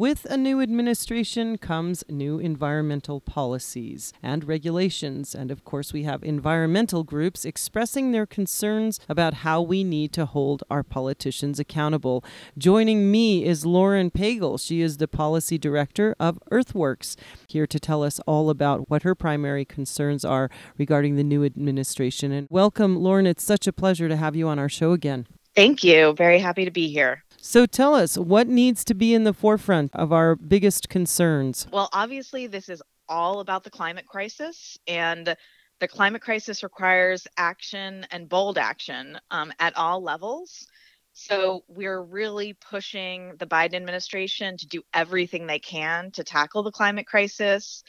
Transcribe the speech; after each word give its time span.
With 0.00 0.24
a 0.30 0.38
new 0.38 0.62
administration 0.62 1.58
comes 1.58 2.04
new 2.08 2.38
environmental 2.38 3.20
policies 3.20 4.14
and 4.22 4.48
regulations. 4.48 5.34
And 5.34 5.50
of 5.50 5.62
course, 5.62 5.92
we 5.92 6.04
have 6.04 6.22
environmental 6.22 7.04
groups 7.04 7.44
expressing 7.44 8.10
their 8.10 8.24
concerns 8.24 8.98
about 9.10 9.34
how 9.44 9.60
we 9.60 9.84
need 9.84 10.14
to 10.14 10.24
hold 10.24 10.64
our 10.70 10.82
politicians 10.82 11.58
accountable. 11.58 12.24
Joining 12.56 13.10
me 13.10 13.44
is 13.44 13.66
Lauren 13.66 14.10
Pagel. 14.10 14.58
She 14.58 14.80
is 14.80 14.96
the 14.96 15.06
policy 15.06 15.58
director 15.58 16.16
of 16.18 16.38
Earthworks, 16.50 17.14
here 17.46 17.66
to 17.66 17.78
tell 17.78 18.02
us 18.02 18.20
all 18.20 18.48
about 18.48 18.88
what 18.88 19.02
her 19.02 19.14
primary 19.14 19.66
concerns 19.66 20.24
are 20.24 20.48
regarding 20.78 21.16
the 21.16 21.24
new 21.24 21.44
administration. 21.44 22.32
And 22.32 22.46
welcome, 22.48 22.96
Lauren. 22.96 23.26
It's 23.26 23.44
such 23.44 23.66
a 23.66 23.72
pleasure 23.72 24.08
to 24.08 24.16
have 24.16 24.34
you 24.34 24.48
on 24.48 24.58
our 24.58 24.70
show 24.70 24.92
again. 24.92 25.26
Thank 25.54 25.84
you. 25.84 26.14
Very 26.14 26.38
happy 26.38 26.64
to 26.64 26.70
be 26.70 26.88
here. 26.90 27.22
So 27.42 27.64
tell 27.64 27.94
us, 27.94 28.18
what 28.18 28.48
needs 28.48 28.84
to 28.84 28.94
be 28.94 29.14
in 29.14 29.24
the 29.24 29.32
forefront 29.32 29.94
of 29.94 30.12
our 30.12 30.36
biggest 30.36 30.90
concerns? 30.90 31.66
Well, 31.72 31.88
obviously, 31.90 32.46
this 32.46 32.68
is 32.68 32.82
all 33.08 33.40
about 33.40 33.64
the 33.64 33.70
climate 33.70 34.06
crisis, 34.06 34.78
and 34.86 35.34
the 35.80 35.88
climate 35.88 36.20
crisis 36.20 36.62
requires 36.62 37.26
action 37.38 38.06
and 38.10 38.28
bold 38.28 38.58
action 38.58 39.18
um, 39.30 39.54
at 39.58 39.74
all 39.78 40.02
levels. 40.02 40.66
So 41.14 41.64
we're 41.66 42.02
really 42.02 42.52
pushing 42.52 43.32
the 43.38 43.46
Biden 43.46 43.74
administration 43.74 44.58
to 44.58 44.66
do 44.66 44.82
everything 44.92 45.46
they 45.46 45.58
can 45.58 46.10
to 46.12 46.22
tackle 46.22 46.62
the 46.62 46.70
climate 46.70 47.06
crisis. 47.06 47.82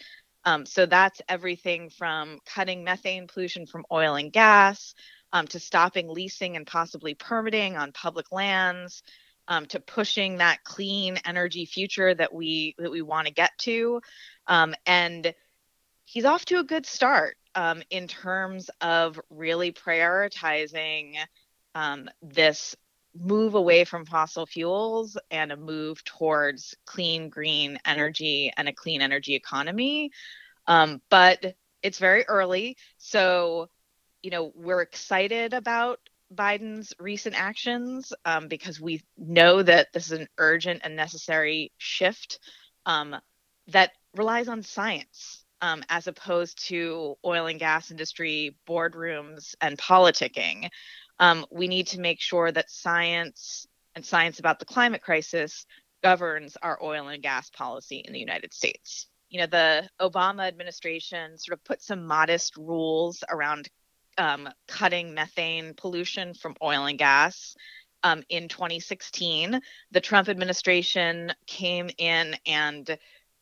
Um, 0.46 0.66
so 0.66 0.86
that's 0.86 1.22
everything 1.28 1.90
from 1.90 2.40
cutting 2.46 2.86
methane 2.86 3.28
pollution 3.28 3.68
from 3.68 3.86
oil 3.92 4.16
and 4.16 4.32
gas 4.32 4.96
um, 5.34 5.46
to 5.48 5.60
stopping 5.60 6.08
leasing 6.08 6.56
and 6.56 6.66
possibly 6.66 7.14
permitting 7.14 7.76
on 7.76 7.92
public 7.92 8.32
lands 8.32 9.04
um, 9.52 9.66
to 9.66 9.82
pushing 9.82 10.38
that 10.38 10.64
clean 10.64 11.18
energy 11.26 11.66
future 11.66 12.16
that 12.16 12.34
we 12.34 12.74
that 12.78 12.90
we 12.90 13.02
want 13.02 13.28
to 13.28 13.34
get 13.34 13.52
to. 13.58 14.00
Um, 14.48 14.74
and 14.86 15.34
he's 16.06 16.24
off 16.24 16.46
to 16.46 16.60
a 16.60 16.64
good 16.64 16.86
start 16.86 17.36
um, 17.54 17.84
in 17.90 18.08
terms 18.08 18.70
of 18.80 19.20
really 19.30 19.74
prioritizing 19.74 21.18
um, 21.76 22.10
this 22.22 22.78
move 23.14 23.56
away 23.56 23.84
from 23.84 24.06
fossil 24.06 24.46
fuels 24.46 25.18
and 25.30 25.52
a 25.52 25.58
move 25.58 26.02
towards 26.06 26.74
clean 26.86 27.28
green 27.28 27.78
energy 27.86 28.54
and 28.56 28.70
a 28.70 28.74
clean 28.74 29.02
energy 29.02 29.36
economy. 29.36 30.12
Um, 30.66 31.02
but 31.10 31.56
it's 31.84 32.00
very 32.00 32.24
early. 32.26 32.78
So, 33.00 33.68
you 34.22 34.32
know, 34.32 34.54
we're 34.56 34.82
excited 34.82 35.54
about 35.54 36.00
Biden's 36.34 36.94
recent 37.00 37.40
actions 37.40 38.14
um, 38.26 38.48
because 38.48 38.80
we 38.80 39.04
know 39.18 39.62
that 39.62 39.88
this 39.94 40.12
is 40.12 40.20
an 40.20 40.28
urgent 40.38 40.82
and 40.84 40.96
necessary 40.96 41.72
shift 41.78 42.40
um, 42.86 43.16
that 43.68 43.92
relies 44.16 44.48
on 44.48 44.64
science 44.64 45.46
um, 45.62 45.84
as 45.90 46.08
opposed 46.08 46.68
to 46.68 47.16
oil 47.26 47.48
and 47.48 47.60
gas 47.60 47.92
industry 47.92 48.56
boardrooms 48.68 49.56
and 49.62 49.78
politicking 49.78 50.70
um, 51.22 51.46
we 51.52 51.68
need 51.68 51.88
to 51.88 52.00
make 52.00 52.20
sure 52.20 52.52
that 52.52 52.72
science 52.72 53.68
and 53.96 54.04
science 54.04 54.40
about 54.40 54.58
the 54.60 54.66
climate 54.66 55.04
crisis 55.04 55.68
governs 56.02 56.58
our 56.64 56.84
oil 56.84 57.10
and 57.10 57.22
gas 57.22 57.52
policy 57.52 57.98
in 58.00 58.12
the 58.12 58.20
United 58.20 58.52
States. 58.54 59.08
You 59.30 59.42
know, 59.42 59.46
the 59.46 59.88
Obama 60.02 60.48
administration 60.48 61.38
sort 61.38 61.58
of 61.58 61.64
put 61.64 61.82
some 61.82 62.08
modest 62.08 62.58
rules 62.58 63.24
around 63.30 63.70
um, 64.22 64.48
cutting 64.68 65.16
methane 65.16 65.74
pollution 65.74 66.36
from 66.36 66.56
oil 66.62 66.86
and 66.86 67.00
gas. 67.00 67.56
Um, 68.04 68.24
in 68.30 68.48
2016, 68.48 69.60
the 69.92 70.02
Trump 70.02 70.30
administration 70.30 71.34
came 71.48 71.90
in 71.98 72.36
and 72.46 72.98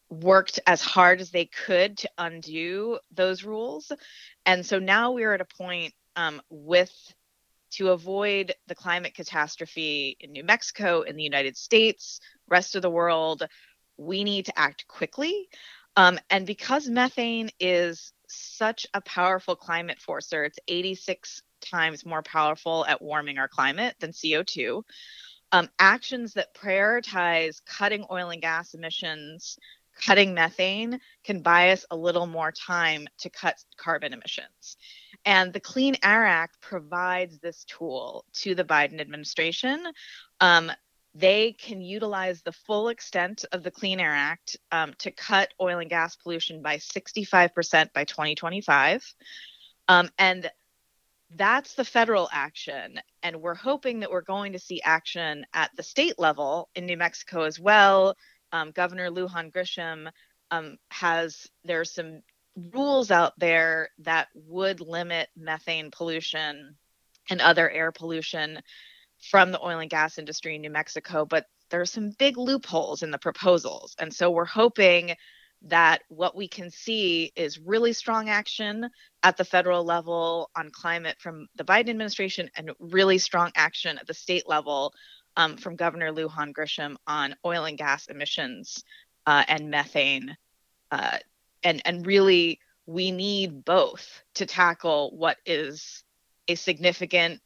worked 0.10 0.60
as 0.66 0.82
hard 0.82 1.20
as 1.20 1.32
they 1.32 1.46
could 1.46 1.98
to 1.98 2.10
undo 2.18 2.98
those 3.12 3.44
rules. 3.44 3.92
And 4.46 4.66
so 4.66 4.80
now 4.80 5.12
we're 5.12 5.34
at 5.34 5.42
a 5.42 5.46
point 5.46 5.94
um, 6.16 6.42
with 6.50 6.94
to 7.72 7.90
avoid 7.90 8.54
the 8.68 8.76
climate 8.76 9.14
catastrophe 9.14 10.16
in 10.22 10.32
New 10.32 10.44
Mexico, 10.44 11.02
in 11.02 11.18
the 11.18 11.24
United 11.24 11.58
States, 11.58 12.22
rest 12.48 12.76
of 12.76 12.82
the 12.82 12.90
world, 12.90 13.44
we 13.98 14.24
need 14.24 14.46
to 14.46 14.58
act 14.58 14.88
quickly. 14.88 15.50
Um, 15.98 16.20
and 16.30 16.48
because 16.48 16.88
methane 16.88 17.50
is 17.60 18.14
such 18.30 18.88
a 18.94 19.02
powerful 19.02 19.56
climate 19.56 20.00
forcer, 20.00 20.44
it's 20.44 20.60
86 20.68 21.42
times 21.62 22.06
more 22.06 22.24
powerful 22.24 22.86
at 22.86 23.02
warming 23.02 23.38
our 23.38 23.48
climate 23.48 23.96
than 24.00 24.12
CO2. 24.12 24.84
Um, 25.52 25.70
actions 25.80 26.34
that 26.34 26.54
prioritize 26.54 27.62
cutting 27.66 28.06
oil 28.12 28.30
and 28.30 28.42
gas 28.42 28.74
emissions, 28.74 29.58
cutting 30.06 30.34
methane, 30.34 31.00
can 31.24 31.42
buy 31.42 31.72
us 31.72 31.86
a 31.90 31.96
little 31.96 32.28
more 32.28 32.52
time 32.52 33.08
to 33.20 33.30
cut 33.30 33.56
carbon 33.78 34.14
emissions. 34.14 34.78
And 35.26 35.52
the 35.52 35.60
Clean 35.60 35.96
Air 36.04 36.26
Act 36.26 36.62
provides 36.62 37.40
this 37.40 37.66
tool 37.66 38.26
to 38.34 38.56
the 38.56 38.64
Biden 38.64 39.02
administration. 39.02 39.84
Um, 40.40 40.72
they 41.20 41.52
can 41.54 41.82
utilize 41.82 42.42
the 42.42 42.52
full 42.52 42.88
extent 42.90 43.44
of 43.52 43.64
the 43.64 43.72
Clean 43.72 44.00
Air 44.00 44.14
Act 44.14 44.58
um, 44.72 44.94
to 45.00 45.12
cut 45.12 45.54
oil 45.60 45.80
and 45.80 45.90
gas 45.90 46.16
pollution 46.16 46.62
by 46.62 46.78
65% 46.78 47.94
by 47.94 48.06
2025. 48.06 49.14
Um, 49.88 50.10
and 50.18 50.50
that's 51.36 51.74
the 51.74 51.84
federal 51.84 52.30
action. 52.32 53.02
And 53.22 53.42
we're 53.42 53.56
hoping 53.56 54.00
that 54.00 54.12
we're 54.12 54.22
going 54.22 54.54
to 54.54 54.60
see 54.60 54.82
action 54.82 55.46
at 55.54 55.72
the 55.76 55.84
state 55.84 56.18
level 56.18 56.70
in 56.76 56.86
New 56.86 56.98
Mexico 56.98 57.44
as 57.44 57.60
well. 57.60 58.16
Um, 58.52 58.72
Governor 58.72 59.12
Lujan 59.12 59.52
Grisham 59.52 60.10
um, 60.52 60.78
has, 60.90 61.48
there's 61.66 61.94
some 61.94 62.22
rules 62.74 63.12
out 63.12 63.38
there 63.38 63.90
that 64.00 64.30
would 64.34 64.80
limit 64.80 65.28
methane 65.36 65.92
pollution 65.92 66.76
and 67.30 67.42
other 67.42 67.70
air 67.70 67.92
pollution 67.92 68.62
from 69.20 69.52
the 69.52 69.64
oil 69.64 69.80
and 69.80 69.90
gas 69.90 70.18
industry 70.18 70.56
in 70.56 70.62
New 70.62 70.70
Mexico, 70.70 71.26
but 71.26 71.46
there 71.70 71.82
are 71.82 71.86
some 71.86 72.12
big 72.18 72.38
loopholes 72.38 73.04
in 73.04 73.12
the 73.12 73.18
proposals. 73.18 73.96
And 74.00 74.14
so 74.14 74.32
we're 74.32 74.46
hoping 74.46 75.16
that 75.64 76.02
what 76.08 76.36
we 76.36 76.48
can 76.48 76.72
see 76.72 77.32
is 77.36 77.60
really 77.60 77.92
strong 77.92 78.30
action 78.30 78.90
at 79.24 79.36
the 79.36 79.44
federal 79.44 79.84
level 79.84 80.50
on 80.56 80.72
climate 80.72 81.18
from 81.20 81.48
the 81.56 81.66
Biden 81.66 81.90
administration 81.90 82.50
and 82.56 82.72
really 82.80 83.18
strong 83.18 83.52
action 83.56 83.98
at 83.98 84.08
the 84.08 84.14
state 84.14 84.48
level 84.48 84.94
um, 85.36 85.58
from 85.58 85.76
Governor 85.76 86.12
Lujan 86.14 86.54
Grisham 86.54 86.96
on 87.06 87.36
oil 87.46 87.66
and 87.66 87.78
gas 87.78 88.08
emissions 88.08 88.84
uh, 89.26 89.44
and 89.48 89.70
methane 89.70 90.36
uh, 90.92 91.18
and 91.64 91.82
and 91.86 92.06
really 92.06 92.60
we 92.86 93.12
need 93.12 93.64
both 93.66 94.24
to 94.36 94.46
tackle 94.46 95.16
what 95.16 95.38
is 95.46 96.04
a 96.48 96.56
significant 96.56 97.42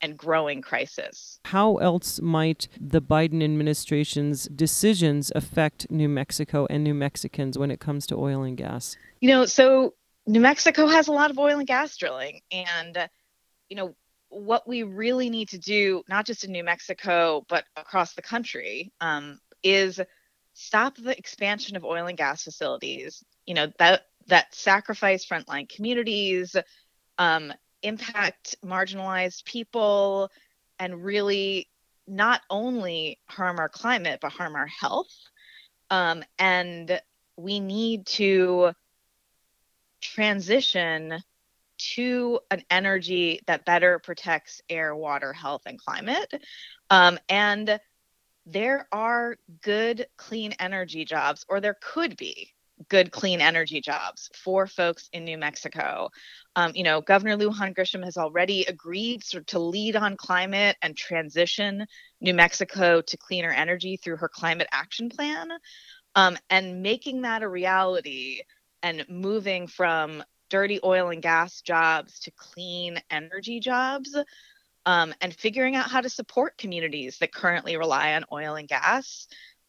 and 0.00 0.16
growing 0.16 0.62
crisis. 0.62 1.40
How 1.46 1.76
else 1.76 2.20
might 2.20 2.68
the 2.80 3.00
Biden 3.00 3.42
administration's 3.42 4.44
decisions 4.48 5.32
affect 5.34 5.90
New 5.90 6.08
Mexico 6.08 6.66
and 6.68 6.84
New 6.84 6.94
Mexicans 6.94 7.58
when 7.58 7.70
it 7.70 7.80
comes 7.80 8.06
to 8.08 8.16
oil 8.16 8.42
and 8.42 8.56
gas? 8.56 8.96
You 9.20 9.30
know, 9.30 9.46
so 9.46 9.94
New 10.26 10.40
Mexico 10.40 10.86
has 10.86 11.08
a 11.08 11.12
lot 11.12 11.30
of 11.30 11.38
oil 11.38 11.58
and 11.58 11.66
gas 11.66 11.96
drilling 11.96 12.40
and 12.50 13.08
you 13.68 13.76
know 13.76 13.94
what 14.28 14.66
we 14.68 14.82
really 14.82 15.30
need 15.30 15.48
to 15.48 15.58
do 15.58 16.02
not 16.08 16.26
just 16.26 16.44
in 16.44 16.52
New 16.52 16.64
Mexico 16.64 17.44
but 17.48 17.64
across 17.76 18.14
the 18.14 18.22
country 18.22 18.92
um, 19.00 19.38
is 19.62 20.00
stop 20.52 20.96
the 20.96 21.16
expansion 21.16 21.76
of 21.76 21.84
oil 21.84 22.06
and 22.06 22.18
gas 22.18 22.42
facilities 22.42 23.24
you 23.46 23.54
know 23.54 23.68
that 23.78 24.02
that 24.26 24.52
sacrifice 24.54 25.24
frontline 25.24 25.68
communities 25.68 26.56
um, 27.18 27.52
impact 27.86 28.56
marginalized 28.64 29.44
people 29.44 30.30
and 30.78 31.04
really 31.04 31.68
not 32.06 32.40
only 32.50 33.18
harm 33.26 33.58
our 33.58 33.68
climate 33.68 34.20
but 34.20 34.32
harm 34.32 34.54
our 34.54 34.66
health. 34.66 35.14
Um, 35.90 36.24
and 36.38 37.00
we 37.36 37.60
need 37.60 38.06
to 38.06 38.72
transition 40.00 41.18
to 41.78 42.40
an 42.50 42.62
energy 42.70 43.40
that 43.46 43.64
better 43.64 43.98
protects 43.98 44.62
air 44.70 44.94
water 44.96 45.32
health 45.32 45.62
and 45.66 45.78
climate. 45.78 46.32
Um, 46.90 47.18
and 47.28 47.78
there 48.46 48.88
are 48.92 49.36
good 49.62 50.06
clean 50.16 50.54
energy 50.58 51.04
jobs 51.04 51.44
or 51.48 51.60
there 51.60 51.76
could 51.80 52.16
be 52.16 52.52
good 52.88 53.10
clean 53.10 53.40
energy 53.40 53.80
jobs 53.80 54.30
for 54.34 54.66
folks 54.66 55.08
in 55.12 55.24
New 55.24 55.38
Mexico. 55.38 56.10
Um, 56.54 56.72
you 56.74 56.84
know, 56.84 57.00
Governor 57.00 57.36
Lujan 57.36 57.74
Grisham 57.74 58.04
has 58.04 58.16
already 58.16 58.64
agreed 58.64 59.24
sort 59.24 59.42
of 59.42 59.46
to 59.46 59.58
lead 59.58 59.96
on 59.96 60.16
climate 60.16 60.76
and 60.82 60.96
transition 60.96 61.86
New 62.20 62.34
Mexico 62.34 63.00
to 63.00 63.16
cleaner 63.16 63.50
energy 63.50 63.96
through 63.96 64.16
her 64.16 64.28
climate 64.28 64.68
action 64.72 65.08
plan. 65.08 65.48
Um, 66.14 66.38
and 66.48 66.82
making 66.82 67.22
that 67.22 67.42
a 67.42 67.48
reality 67.48 68.40
and 68.82 69.04
moving 69.08 69.66
from 69.66 70.22
dirty 70.48 70.80
oil 70.82 71.10
and 71.10 71.20
gas 71.20 71.60
jobs 71.60 72.20
to 72.20 72.30
clean 72.30 73.00
energy 73.10 73.60
jobs 73.60 74.16
um, 74.86 75.12
and 75.20 75.34
figuring 75.34 75.74
out 75.76 75.90
how 75.90 76.00
to 76.00 76.08
support 76.08 76.56
communities 76.56 77.18
that 77.18 77.34
currently 77.34 77.76
rely 77.76 78.14
on 78.14 78.24
oil 78.32 78.54
and 78.54 78.68
gas 78.68 79.26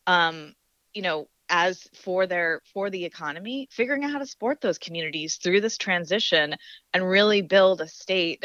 um, 0.08 0.54
you 0.94 1.04
know, 1.04 1.28
as 1.50 1.88
for 1.94 2.28
their 2.28 2.62
for 2.74 2.90
the 2.90 3.06
economy, 3.06 3.68
figuring 3.72 4.04
out 4.04 4.12
how 4.12 4.20
to 4.20 4.26
support 4.26 4.62
those 4.62 4.78
communities 4.78 5.36
through 5.36 5.62
this 5.62 5.78
transition 5.78 6.56
and 6.94 7.08
really 7.08 7.42
build 7.42 7.82
a 7.82 7.88
state, 7.88 8.44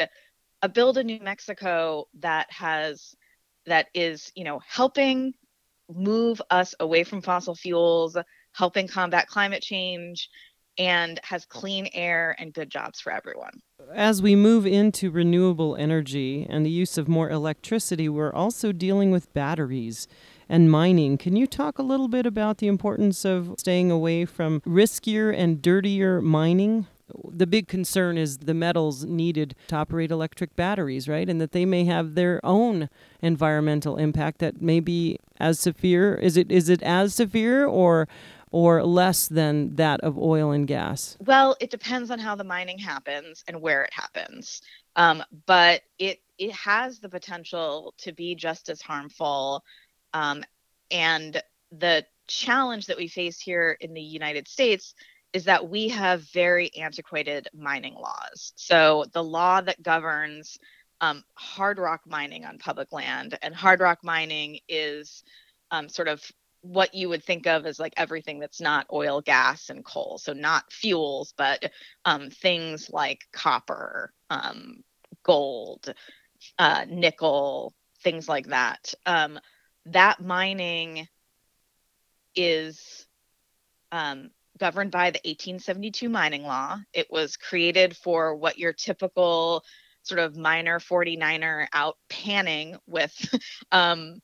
a 0.61 0.69
build 0.69 0.97
a 0.97 1.03
New 1.03 1.19
Mexico 1.19 2.07
that 2.19 2.51
has 2.51 3.15
that 3.65 3.87
is, 3.93 4.31
you 4.35 4.43
know, 4.43 4.59
helping 4.67 5.33
move 5.93 6.41
us 6.49 6.75
away 6.79 7.03
from 7.03 7.21
fossil 7.21 7.55
fuels, 7.55 8.17
helping 8.53 8.87
combat 8.87 9.27
climate 9.27 9.61
change, 9.61 10.29
and 10.77 11.19
has 11.23 11.45
clean 11.45 11.87
air 11.93 12.35
and 12.39 12.53
good 12.53 12.69
jobs 12.69 12.99
for 12.99 13.11
everyone. 13.11 13.61
As 13.93 14.21
we 14.21 14.35
move 14.35 14.65
into 14.65 15.11
renewable 15.11 15.75
energy 15.75 16.47
and 16.49 16.65
the 16.65 16.69
use 16.69 16.97
of 16.97 17.07
more 17.07 17.29
electricity, 17.29 18.09
we're 18.09 18.33
also 18.33 18.71
dealing 18.71 19.11
with 19.11 19.33
batteries 19.33 20.07
and 20.53 20.69
mining. 20.69 21.17
Can 21.17 21.35
you 21.35 21.47
talk 21.47 21.79
a 21.79 21.81
little 21.81 22.07
bit 22.07 22.27
about 22.27 22.59
the 22.59 22.67
importance 22.67 23.25
of 23.25 23.55
staying 23.57 23.89
away 23.89 24.23
from 24.23 24.61
riskier 24.61 25.35
and 25.35 25.59
dirtier 25.59 26.21
mining? 26.21 26.85
The 27.27 27.47
big 27.47 27.67
concern 27.67 28.19
is 28.19 28.37
the 28.37 28.53
metals 28.53 29.03
needed 29.03 29.55
to 29.69 29.75
operate 29.75 30.11
electric 30.11 30.55
batteries, 30.55 31.09
right? 31.09 31.27
And 31.27 31.41
that 31.41 31.53
they 31.53 31.65
may 31.65 31.85
have 31.85 32.13
their 32.13 32.39
own 32.43 32.87
environmental 33.19 33.97
impact 33.97 34.37
that 34.39 34.61
may 34.61 34.79
be 34.79 35.17
as 35.39 35.59
severe. 35.59 36.13
Is 36.13 36.37
it 36.37 36.51
is 36.51 36.69
it 36.69 36.83
as 36.83 37.15
severe 37.15 37.65
or 37.65 38.07
or 38.51 38.85
less 38.85 39.27
than 39.27 39.75
that 39.77 39.99
of 40.01 40.19
oil 40.19 40.51
and 40.51 40.67
gas? 40.67 41.17
Well, 41.19 41.57
it 41.59 41.71
depends 41.71 42.11
on 42.11 42.19
how 42.19 42.35
the 42.35 42.43
mining 42.43 42.77
happens 42.77 43.43
and 43.47 43.59
where 43.59 43.83
it 43.83 43.91
happens. 43.91 44.61
Um, 44.95 45.23
but 45.47 45.81
it 45.97 46.19
it 46.37 46.51
has 46.51 46.99
the 46.99 47.09
potential 47.09 47.93
to 47.99 48.11
be 48.11 48.35
just 48.35 48.69
as 48.69 48.81
harmful. 48.81 49.63
Um, 50.13 50.43
and 50.91 51.41
the 51.71 52.05
challenge 52.27 52.87
that 52.87 52.97
we 52.97 53.07
face 53.07 53.39
here 53.39 53.77
in 53.79 53.93
the 53.93 54.01
United 54.01 54.47
States 54.47 54.93
is 55.33 55.45
that 55.45 55.67
we 55.67 55.89
have 55.89 56.21
very 56.31 56.73
antiquated 56.75 57.47
mining 57.53 57.95
laws. 57.95 58.53
So 58.55 59.05
the 59.13 59.23
law 59.23 59.61
that 59.61 59.81
governs 59.81 60.57
um, 61.01 61.23
hard 61.33 61.79
rock 61.79 62.01
mining 62.05 62.45
on 62.45 62.59
public 62.59 62.91
land, 62.91 63.37
and 63.41 63.53
hard 63.53 63.81
rock 63.81 63.99
mining 64.03 64.59
is 64.69 65.23
um, 65.71 65.89
sort 65.89 66.07
of 66.07 66.23
what 66.61 66.93
you 66.93 67.09
would 67.09 67.23
think 67.23 67.45
of 67.45 67.65
as 67.65 67.77
like 67.79 67.93
everything 67.97 68.39
that's 68.39 68.61
not 68.61 68.87
oil, 68.93 69.19
gas, 69.19 69.69
and 69.69 69.83
coal. 69.83 70.17
So 70.17 70.31
not 70.31 70.71
fuels, 70.71 71.33
but 71.35 71.71
um, 72.05 72.29
things 72.29 72.89
like 72.89 73.25
copper, 73.33 74.13
um, 74.29 74.83
gold, 75.23 75.93
uh, 76.57 76.85
nickel, 76.87 77.73
things 78.01 78.29
like 78.29 78.47
that. 78.47 78.93
That 79.87 80.21
mining 80.21 81.07
is 82.35 83.05
um, 83.91 84.31
governed 84.57 84.91
by 84.91 85.11
the 85.11 85.19
1872 85.25 86.09
mining 86.09 86.43
law. 86.43 86.79
It 86.93 87.07
was 87.11 87.37
created 87.37 87.95
for 87.95 88.35
what 88.35 88.57
your 88.57 88.73
typical 88.73 89.63
sort 90.03 90.19
of 90.19 90.35
miner 90.35 90.79
49er 90.79 91.67
out 91.73 91.97
panning 92.09 92.77
with, 92.87 93.13
um, 93.71 94.19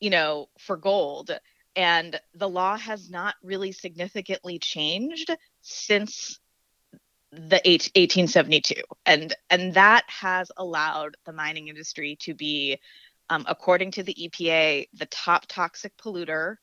you 0.00 0.10
know, 0.10 0.48
for 0.58 0.76
gold 0.76 1.30
and 1.78 2.20
the 2.34 2.48
law 2.48 2.76
has 2.76 3.08
not 3.08 3.36
really 3.40 3.70
significantly 3.70 4.58
changed 4.58 5.30
since 5.60 6.40
the 7.30 7.60
1872 7.64 8.74
and 9.06 9.34
and 9.50 9.74
that 9.74 10.02
has 10.08 10.50
allowed 10.56 11.14
the 11.24 11.32
mining 11.32 11.68
industry 11.68 12.16
to 12.18 12.34
be 12.34 12.78
um, 13.30 13.44
according 13.48 13.90
to 13.90 14.02
the 14.02 14.14
epa 14.14 14.86
the 14.94 15.06
top 15.06 15.46
toxic 15.46 15.96
polluter 15.96 16.56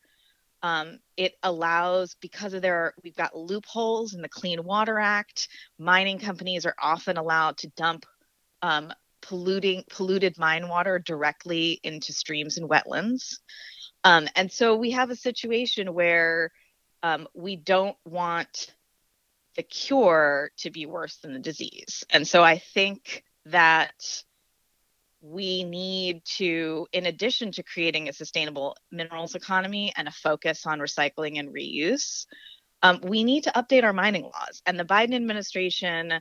um, 0.63 0.99
it 1.15 1.33
allows 1.43 2.15
because 2.21 2.53
of 2.53 2.61
their 2.61 2.93
we've 3.03 3.15
got 3.15 3.37
loopholes 3.37 4.13
in 4.13 4.21
the 4.21 4.29
clean 4.29 4.63
water 4.63 4.99
act 4.99 5.47
mining 5.77 6.19
companies 6.19 6.65
are 6.65 6.75
often 6.81 7.17
allowed 7.17 7.57
to 7.57 7.67
dump 7.75 8.05
um, 8.61 8.91
polluting 9.21 9.83
polluted 9.89 10.37
mine 10.37 10.67
water 10.67 10.99
directly 10.99 11.79
into 11.83 12.13
streams 12.13 12.57
and 12.57 12.69
wetlands 12.69 13.39
um, 14.03 14.27
and 14.35 14.51
so 14.51 14.75
we 14.75 14.91
have 14.91 15.09
a 15.09 15.15
situation 15.15 15.93
where 15.93 16.51
um, 17.01 17.27
we 17.33 17.55
don't 17.55 17.97
want 18.05 18.73
the 19.55 19.63
cure 19.63 20.51
to 20.57 20.69
be 20.69 20.85
worse 20.85 21.17
than 21.17 21.33
the 21.33 21.39
disease. 21.39 22.03
And 22.09 22.27
so 22.27 22.43
I 22.43 22.59
think 22.59 23.23
that 23.45 24.23
we 25.25 25.63
need 25.63 26.23
to, 26.25 26.87
in 26.93 27.07
addition 27.07 27.51
to 27.53 27.63
creating 27.63 28.07
a 28.07 28.13
sustainable 28.13 28.77
minerals 28.91 29.35
economy 29.35 29.91
and 29.97 30.07
a 30.07 30.11
focus 30.11 30.65
on 30.65 30.79
recycling 30.79 31.39
and 31.39 31.49
reuse, 31.49 32.25
um, 32.83 32.99
we 33.01 33.23
need 33.23 33.43
to 33.45 33.51
update 33.51 33.83
our 33.83 33.93
mining 33.93 34.23
laws. 34.23 34.61
And 34.65 34.79
the 34.79 34.85
Biden 34.85 35.15
administration 35.15 36.13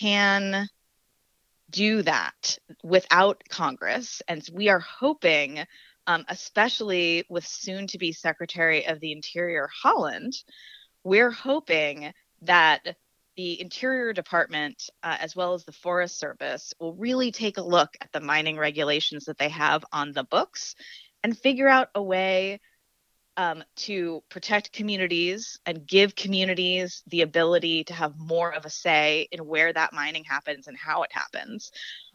can 0.00 0.68
do 1.70 2.02
that 2.02 2.58
without 2.84 3.42
Congress. 3.48 4.20
And 4.28 4.46
we 4.52 4.68
are 4.68 4.80
hoping 4.80 5.64
um, 6.06 6.24
especially 6.28 7.24
with 7.28 7.46
soon 7.46 7.86
to 7.88 7.98
be 7.98 8.12
Secretary 8.12 8.86
of 8.86 9.00
the 9.00 9.12
Interior 9.12 9.68
Haaland, 9.84 10.42
we're 11.04 11.30
hoping 11.30 12.12
that 12.42 12.96
the 13.36 13.60
Interior 13.60 14.12
Department, 14.12 14.90
uh, 15.02 15.16
as 15.20 15.34
well 15.34 15.54
as 15.54 15.64
the 15.64 15.72
Forest 15.72 16.18
Service, 16.18 16.74
will 16.78 16.94
really 16.94 17.32
take 17.32 17.56
a 17.56 17.62
look 17.62 17.90
at 18.00 18.12
the 18.12 18.20
mining 18.20 18.58
regulations 18.58 19.24
that 19.24 19.38
they 19.38 19.48
have 19.48 19.84
on 19.92 20.12
the 20.12 20.24
books 20.24 20.74
and 21.22 21.36
figure 21.36 21.68
out 21.68 21.88
a 21.94 22.02
way 22.02 22.60
um, 23.36 23.64
to 23.76 24.22
protect 24.28 24.72
communities 24.72 25.58
and 25.64 25.86
give 25.86 26.14
communities 26.14 27.02
the 27.06 27.22
ability 27.22 27.84
to 27.84 27.94
have 27.94 28.18
more 28.18 28.52
of 28.52 28.66
a 28.66 28.70
say 28.70 29.28
in 29.32 29.46
where 29.46 29.72
that 29.72 29.94
mining 29.94 30.24
happens 30.24 30.66
and 30.68 30.76
how 30.76 31.02
it 31.02 31.12
happens, 31.12 31.72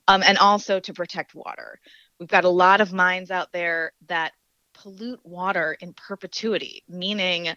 um, 0.07 0.21
and 0.23 0.37
also 0.37 0.79
to 0.79 0.93
protect 0.93 1.33
water. 1.33 1.79
We've 2.19 2.29
got 2.29 2.45
a 2.45 2.49
lot 2.49 2.81
of 2.81 2.93
mines 2.93 3.31
out 3.31 3.51
there 3.51 3.93
that 4.07 4.33
pollute 4.73 5.21
water 5.23 5.75
in 5.79 5.93
perpetuity, 5.93 6.83
meaning 6.87 7.49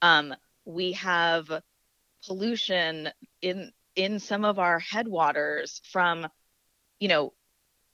um, 0.00 0.34
we 0.64 0.92
have 0.92 1.50
pollution 2.26 3.10
in 3.40 3.72
in 3.94 4.18
some 4.18 4.44
of 4.44 4.58
our 4.58 4.78
headwaters 4.78 5.82
from, 5.84 6.26
you 6.98 7.08
know, 7.08 7.32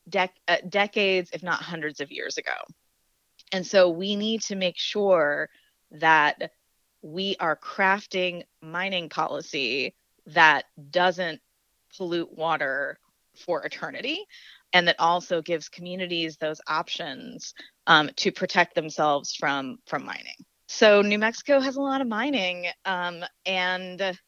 dec- 0.09 0.31
uh, 0.47 0.59
decades, 0.69 1.31
if 1.33 1.43
not 1.43 1.61
hundreds 1.61 2.01
of 2.01 2.13
years 2.13 2.39
ago. 2.39 2.55
And 3.53 3.67
so 3.67 3.91
we 3.91 4.15
need 4.15 4.43
to 4.43 4.57
make 4.57 4.79
sure 4.79 5.49
that 5.93 6.53
we 7.03 7.37
are 7.41 7.57
crafting 7.57 8.45
mining 8.63 9.09
policy 9.09 9.95
that 10.27 10.67
doesn't 10.91 11.41
pollute 11.97 12.33
water 12.33 12.99
for 13.35 13.65
eternity 13.65 14.25
and 14.73 14.89
that 14.89 14.97
also 14.99 15.41
gives 15.41 15.69
communities 15.69 16.37
those 16.37 16.61
options 16.67 17.55
um, 17.87 18.11
to 18.17 18.31
protect 18.31 18.75
themselves 18.75 19.35
from 19.35 19.79
from 19.87 20.05
mining. 20.05 20.45
So 20.69 21.01
New 21.01 21.19
Mexico 21.19 21.61
has 21.61 21.77
a 21.77 21.81
lot 21.81 22.03
of 22.03 22.09
mining, 22.09 22.67
um, 22.85 23.25
and 23.47 24.19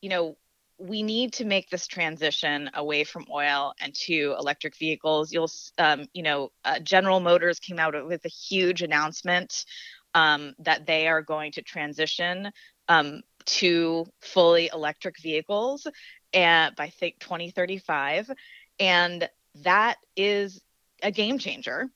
you 0.00 0.10
know 0.10 0.36
we 0.78 1.02
need 1.02 1.32
to 1.34 1.44
make 1.44 1.70
this 1.70 1.86
transition 1.86 2.68
away 2.74 3.04
from 3.04 3.24
oil 3.32 3.72
and 3.80 3.94
to 3.94 4.34
electric 4.38 4.76
vehicles. 4.76 5.32
You'll, 5.32 5.50
um, 5.78 6.06
you 6.12 6.22
know, 6.22 6.50
uh, 6.64 6.80
General 6.80 7.20
Motors 7.20 7.60
came 7.60 7.78
out 7.78 7.94
with 8.06 8.24
a 8.26 8.28
huge 8.28 8.82
announcement 8.82 9.64
um, 10.12 10.54
that 10.58 10.84
they 10.86 11.08
are 11.08 11.22
going 11.22 11.52
to 11.52 11.62
transition 11.62 12.50
um, 12.88 13.22
to 13.46 14.04
fully 14.20 14.68
electric 14.70 15.18
vehicles 15.22 15.86
and 16.34 16.76
by 16.76 16.88
think 16.88 17.20
2035 17.20 18.30
and 18.78 19.28
that 19.62 19.96
is 20.16 20.60
a 21.02 21.10
game 21.10 21.38
changer. 21.38 21.88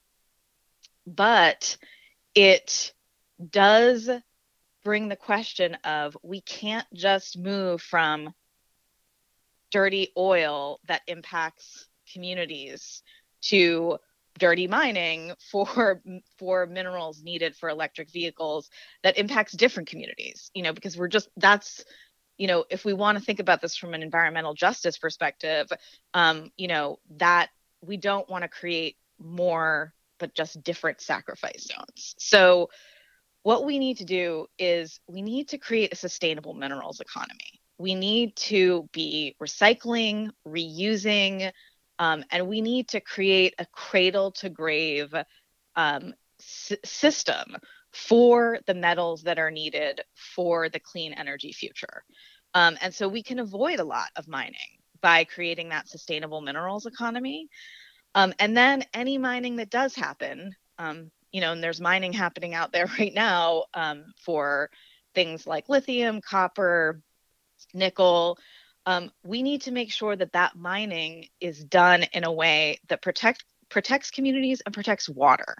But 1.06 1.76
it 2.34 2.92
does 3.50 4.10
bring 4.82 5.08
the 5.08 5.16
question 5.16 5.74
of 5.84 6.16
we 6.22 6.40
can't 6.40 6.86
just 6.94 7.38
move 7.38 7.80
from 7.80 8.32
dirty 9.70 10.08
oil 10.16 10.80
that 10.88 11.02
impacts 11.06 11.86
communities 12.12 13.02
to 13.42 13.98
dirty 14.38 14.66
mining 14.66 15.32
for 15.50 16.02
for 16.38 16.66
minerals 16.66 17.22
needed 17.22 17.54
for 17.56 17.68
electric 17.68 18.10
vehicles 18.10 18.70
that 19.02 19.18
impacts 19.18 19.52
different 19.52 19.88
communities 19.88 20.50
you 20.54 20.62
know 20.62 20.72
because 20.72 20.96
we're 20.96 21.08
just 21.08 21.28
that's 21.36 21.84
you 22.40 22.46
know, 22.46 22.64
if 22.70 22.86
we 22.86 22.94
want 22.94 23.18
to 23.18 23.22
think 23.22 23.38
about 23.38 23.60
this 23.60 23.76
from 23.76 23.92
an 23.92 24.02
environmental 24.02 24.54
justice 24.54 24.96
perspective, 24.96 25.70
um, 26.14 26.50
you 26.56 26.68
know, 26.68 26.98
that 27.18 27.50
we 27.82 27.98
don't 27.98 28.30
want 28.30 28.44
to 28.44 28.48
create 28.48 28.96
more, 29.18 29.92
but 30.18 30.34
just 30.34 30.62
different 30.62 31.02
sacrifice 31.02 31.66
zones. 31.66 32.14
So, 32.18 32.70
what 33.42 33.64
we 33.64 33.78
need 33.78 33.98
to 33.98 34.04
do 34.04 34.46
is 34.58 35.00
we 35.06 35.22
need 35.22 35.48
to 35.48 35.58
create 35.58 35.92
a 35.92 35.96
sustainable 35.96 36.54
minerals 36.54 37.00
economy. 37.00 37.60
We 37.78 37.94
need 37.94 38.36
to 38.36 38.88
be 38.92 39.36
recycling, 39.42 40.30
reusing, 40.46 41.50
um, 41.98 42.24
and 42.30 42.48
we 42.48 42.60
need 42.60 42.88
to 42.88 43.00
create 43.00 43.54
a 43.58 43.66
cradle 43.72 44.32
to 44.32 44.50
grave 44.50 45.14
um, 45.76 46.14
s- 46.38 46.76
system 46.84 47.56
for 47.92 48.58
the 48.66 48.74
metals 48.74 49.22
that 49.22 49.38
are 49.38 49.50
needed 49.50 50.00
for 50.14 50.68
the 50.68 50.80
clean 50.80 51.12
energy 51.12 51.52
future. 51.52 52.04
Um, 52.54 52.76
and 52.80 52.94
so 52.94 53.08
we 53.08 53.22
can 53.22 53.38
avoid 53.38 53.80
a 53.80 53.84
lot 53.84 54.08
of 54.16 54.28
mining 54.28 54.54
by 55.00 55.24
creating 55.24 55.70
that 55.70 55.88
sustainable 55.88 56.40
minerals 56.40 56.86
economy. 56.86 57.48
Um, 58.14 58.34
and 58.38 58.56
then 58.56 58.84
any 58.92 59.18
mining 59.18 59.56
that 59.56 59.70
does 59.70 59.94
happen, 59.94 60.54
um, 60.78 61.10
you 61.32 61.40
know, 61.40 61.52
and 61.52 61.62
there's 61.62 61.80
mining 61.80 62.12
happening 62.12 62.54
out 62.54 62.72
there 62.72 62.86
right 62.98 63.14
now 63.14 63.64
um, 63.74 64.12
for 64.24 64.70
things 65.14 65.46
like 65.46 65.68
lithium, 65.68 66.20
copper, 66.20 67.00
nickel. 67.74 68.38
Um, 68.86 69.10
we 69.22 69.42
need 69.42 69.62
to 69.62 69.72
make 69.72 69.92
sure 69.92 70.16
that 70.16 70.32
that 70.32 70.56
mining 70.56 71.26
is 71.40 71.62
done 71.62 72.04
in 72.12 72.24
a 72.24 72.32
way 72.32 72.78
that 72.88 73.02
protect, 73.02 73.44
protects 73.68 74.10
communities 74.10 74.62
and 74.64 74.74
protects 74.74 75.08
water. 75.08 75.56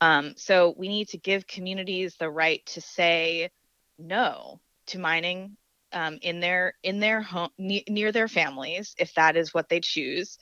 Um, 0.00 0.34
so 0.36 0.74
we 0.76 0.88
need 0.88 1.08
to 1.10 1.18
give 1.18 1.46
communities 1.46 2.16
the 2.18 2.30
right 2.30 2.64
to 2.66 2.80
say 2.80 3.50
no 3.98 4.60
to 4.88 4.98
mining 4.98 5.56
um, 5.92 6.18
in 6.22 6.40
their 6.40 6.74
in 6.82 6.98
their 6.98 7.20
home 7.20 7.50
ne- 7.58 7.84
near 7.88 8.10
their 8.12 8.28
families 8.28 8.94
if 8.98 9.14
that 9.14 9.36
is 9.36 9.54
what 9.54 9.68
they 9.68 9.80
choose. 9.80 10.38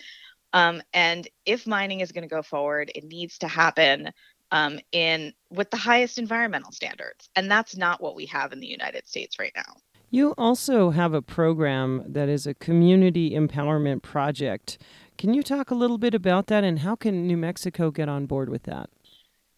Um, 0.52 0.82
and 0.92 1.28
if 1.44 1.66
mining 1.66 2.00
is 2.00 2.12
going 2.12 2.22
to 2.22 2.34
go 2.34 2.42
forward, 2.42 2.90
it 2.94 3.04
needs 3.04 3.38
to 3.38 3.48
happen 3.48 4.10
um, 4.52 4.80
in 4.92 5.32
with 5.50 5.70
the 5.70 5.76
highest 5.76 6.18
environmental 6.18 6.72
standards, 6.72 7.28
and 7.36 7.50
that's 7.50 7.76
not 7.76 8.00
what 8.00 8.14
we 8.14 8.26
have 8.26 8.52
in 8.52 8.60
the 8.60 8.66
United 8.66 9.06
States 9.08 9.38
right 9.38 9.52
now. 9.56 9.74
You 10.10 10.34
also 10.36 10.90
have 10.90 11.14
a 11.14 11.22
program 11.22 12.04
that 12.06 12.28
is 12.28 12.46
a 12.46 12.54
community 12.54 13.30
empowerment 13.30 14.02
project. 14.02 14.78
Can 15.18 15.34
you 15.34 15.42
talk 15.42 15.70
a 15.70 15.74
little 15.74 15.98
bit 15.98 16.14
about 16.14 16.48
that 16.48 16.64
and 16.64 16.80
how 16.80 16.96
can 16.96 17.26
New 17.26 17.36
Mexico 17.36 17.90
get 17.92 18.08
on 18.08 18.26
board 18.26 18.48
with 18.48 18.64
that? 18.64 18.90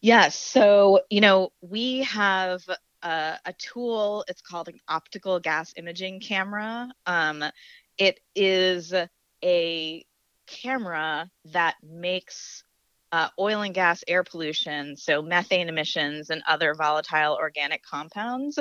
Yes. 0.02 0.36
So, 0.36 1.00
you 1.08 1.20
know, 1.20 1.52
we 1.62 2.00
have 2.02 2.62
a, 3.02 3.38
a 3.46 3.52
tool, 3.54 4.24
it's 4.28 4.42
called 4.42 4.68
an 4.68 4.80
optical 4.88 5.40
gas 5.40 5.72
imaging 5.76 6.20
camera. 6.20 6.90
Um, 7.06 7.44
it 7.96 8.20
is 8.34 8.92
a 9.44 10.04
camera 10.46 11.30
that 11.46 11.76
makes 11.82 12.64
uh, 13.12 13.28
oil 13.38 13.60
and 13.60 13.74
gas 13.74 14.02
air 14.08 14.24
pollution, 14.24 14.96
so 14.96 15.22
methane 15.22 15.68
emissions 15.68 16.30
and 16.30 16.42
other 16.48 16.74
volatile 16.74 17.36
organic 17.38 17.82
compounds, 17.84 18.58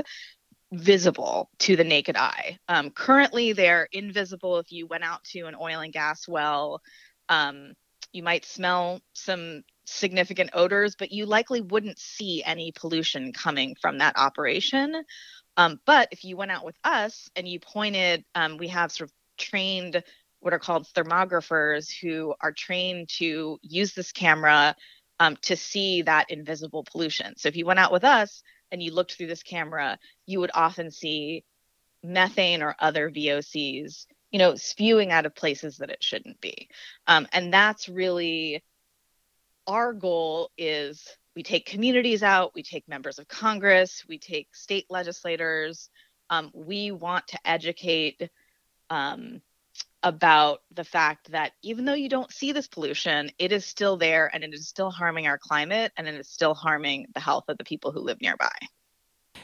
visible 0.74 1.50
to 1.60 1.76
the 1.76 1.84
naked 1.84 2.18
eye. 2.18 2.60
Um, 2.68 2.92
currently, 2.92 3.54
they're 3.54 3.88
invisible 3.92 4.60
if 4.60 4.72
you 4.72 4.88
went 4.88 5.04
out 5.04 5.24
to 5.26 5.42
an 5.44 5.56
oil 5.60 5.80
and 5.80 5.94
gas 5.94 6.28
well. 6.28 6.82
Um, 7.30 7.74
you 8.14 8.24
might 8.24 8.46
smell 8.46 9.02
some 9.14 9.64
significant 9.86 10.52
odors, 10.54 10.96
but 10.96 11.12
you 11.12 11.26
likely 11.26 11.62
wouldn't 11.62 11.98
see 12.00 12.44
any 12.44 12.72
pollution 12.74 13.34
coming 13.34 13.76
from 13.82 14.00
that 14.00 14.18
operation. 14.18 15.04
Um, 15.58 15.80
but 15.86 16.10
if 16.12 16.24
you 16.24 16.38
went 16.38 16.52
out 16.52 16.66
with 16.66 16.76
us 16.84 17.30
and 17.36 17.48
you 17.48 17.60
pointed, 17.60 18.24
um, 18.36 18.58
we 18.58 18.70
have 18.70 18.92
sort 18.92 19.10
of 19.10 19.14
trained 19.38 20.04
what 20.42 20.54
are 20.54 20.60
called 20.60 20.88
thermographers 20.88 21.90
who 21.90 22.34
are 22.42 22.52
trained 22.52 23.10
to 23.18 23.58
use 23.62 23.94
this 23.94 24.12
camera 24.12 24.76
um, 25.20 25.38
to 25.44 25.56
see 25.56 26.02
that 26.02 26.30
invisible 26.30 26.84
pollution. 26.84 27.36
So 27.38 27.48
if 27.48 27.56
you 27.56 27.66
went 27.66 27.80
out 27.80 27.92
with 27.92 28.04
us 28.04 28.44
and 28.72 28.82
you 28.82 28.94
looked 28.94 29.14
through 29.14 29.28
this 29.28 29.44
camera, 29.44 29.98
you 30.26 30.40
would 30.40 30.52
often 30.54 30.92
see 30.92 31.44
methane 32.04 32.64
or 32.64 32.76
other 32.80 33.10
VOCs, 33.12 34.08
you 34.32 34.40
know, 34.40 34.56
spewing 34.56 35.12
out 35.12 35.28
of 35.28 35.36
places 35.36 35.78
that 35.78 35.92
it 35.92 36.04
shouldn't 36.04 36.42
be. 36.42 36.70
Um, 37.06 37.28
and 37.32 37.54
that's 37.54 37.88
really 37.88 38.64
our 39.68 39.94
goal 39.94 40.50
is 40.58 41.08
we 41.36 41.44
take 41.44 41.66
communities 41.66 42.24
out, 42.24 42.56
we 42.56 42.64
take 42.64 42.88
members 42.88 43.20
of 43.20 43.28
Congress, 43.28 44.04
we 44.08 44.18
take 44.18 44.56
state 44.56 44.86
legislators. 44.90 45.90
Um, 46.30 46.50
we 46.54 46.92
want 46.92 47.28
to 47.28 47.40
educate 47.46 48.30
um, 48.90 49.42
about 50.04 50.62
the 50.74 50.84
fact 50.84 51.32
that 51.32 51.52
even 51.62 51.86
though 51.86 51.94
you 51.94 52.10
don't 52.10 52.32
see 52.32 52.52
this 52.52 52.68
pollution, 52.68 53.32
it 53.38 53.52
is 53.52 53.66
still 53.66 53.98
there 53.98 54.30
and 54.34 54.44
it 54.44 54.54
is 54.54 54.68
still 54.68 54.90
harming 54.90 55.28
our 55.28 55.38
climate 55.38 55.92
and 55.98 56.08
it 56.08 56.16
is 56.16 56.28
still 56.28 56.54
harming 56.54 57.08
the 57.14 57.20
health 57.20 57.46
of 57.48 57.58
the 57.58 57.64
people 57.64 57.92
who 57.92 58.00
live 58.00 58.20
nearby. 58.22 58.52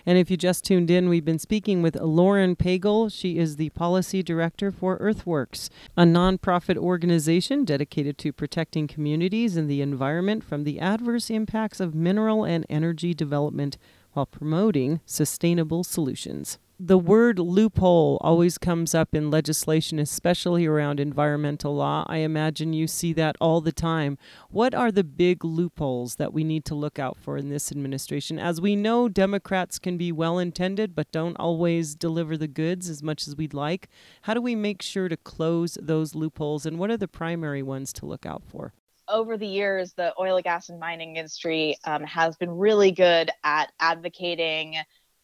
And 0.06 0.18
if 0.18 0.32
you 0.32 0.38
just 0.38 0.64
tuned 0.64 0.90
in, 0.90 1.10
we've 1.10 1.26
been 1.26 1.40
speaking 1.40 1.82
with 1.82 2.00
Lauren 2.00 2.56
Pagel. 2.56 3.12
She 3.12 3.38
is 3.38 3.58
the 3.58 3.70
policy 3.72 4.24
director 4.24 4.72
for 4.72 4.98
Earthworks, 5.00 5.70
a 5.98 6.04
nonprofit 6.04 6.78
organization 6.78 7.66
dedicated 7.66 8.18
to 8.20 8.32
protecting 8.32 8.88
communities 8.88 9.58
and 9.58 9.70
the 9.70 9.82
environment 9.82 10.44
from 10.44 10.64
the 10.64 10.80
adverse 10.80 11.30
impacts 11.30 11.80
of 11.80 11.94
mineral 11.94 12.46
and 12.46 12.66
energy 12.70 13.14
development 13.14 13.78
while 14.14 14.26
promoting 14.26 15.02
sustainable 15.06 15.84
solutions 15.84 16.58
the 16.80 16.98
word 16.98 17.40
loophole 17.40 18.20
always 18.22 18.60
comes 18.60 18.94
up 18.94 19.16
in 19.16 19.32
legislation, 19.32 19.98
especially 19.98 20.68
around 20.68 21.00
environmental 21.00 21.76
law. 21.76 22.06
I 22.08 22.18
imagine 22.18 22.74
you 22.74 22.86
see 22.86 23.14
that 23.14 23.36
all 23.42 23.62
the 23.62 23.72
time. 23.72 24.20
What 24.50 24.76
are 24.76 24.92
the 24.92 25.04
big 25.04 25.44
loopholes 25.44 26.16
that 26.16 26.34
we 26.34 26.44
need 26.44 26.66
to 26.66 26.76
look 26.76 27.00
out 27.00 27.18
for 27.18 27.36
in 27.36 27.50
this 27.50 27.72
administration? 27.72 28.38
As 28.38 28.62
we 28.62 28.76
know, 28.76 29.10
Democrats 29.10 29.80
can 29.80 29.98
be 29.98 30.12
well 30.12 30.38
intended, 30.38 30.94
but 30.94 31.12
don't 31.12 31.36
always 31.38 31.96
deliver 31.96 32.38
the 32.38 32.48
goods 32.48 32.90
as 32.90 33.02
much 33.02 33.28
as 33.28 33.36
we'd 33.36 33.56
like. 33.56 33.90
How 34.24 34.36
do 34.36 34.42
we 34.42 34.56
make 34.56 34.84
sure 34.84 35.10
to 35.10 35.18
close 35.18 35.80
those 35.82 36.14
loopholes, 36.14 36.68
and 36.68 36.78
what 36.78 36.92
are 36.92 36.98
the 36.98 37.08
primary 37.08 37.64
ones 37.64 37.92
to 37.94 38.06
look 38.06 38.26
out 38.26 38.44
for? 38.46 38.74
over 39.10 39.38
the 39.38 39.48
years, 39.48 39.94
the 39.94 40.14
oil, 40.20 40.42
gas, 40.42 40.68
and 40.68 40.82
mining 40.82 41.16
industry 41.16 41.78
um, 41.86 42.04
has 42.04 42.36
been 42.36 42.52
really 42.52 42.92
good 42.92 43.32
at 43.46 43.72
advocating 43.80 44.76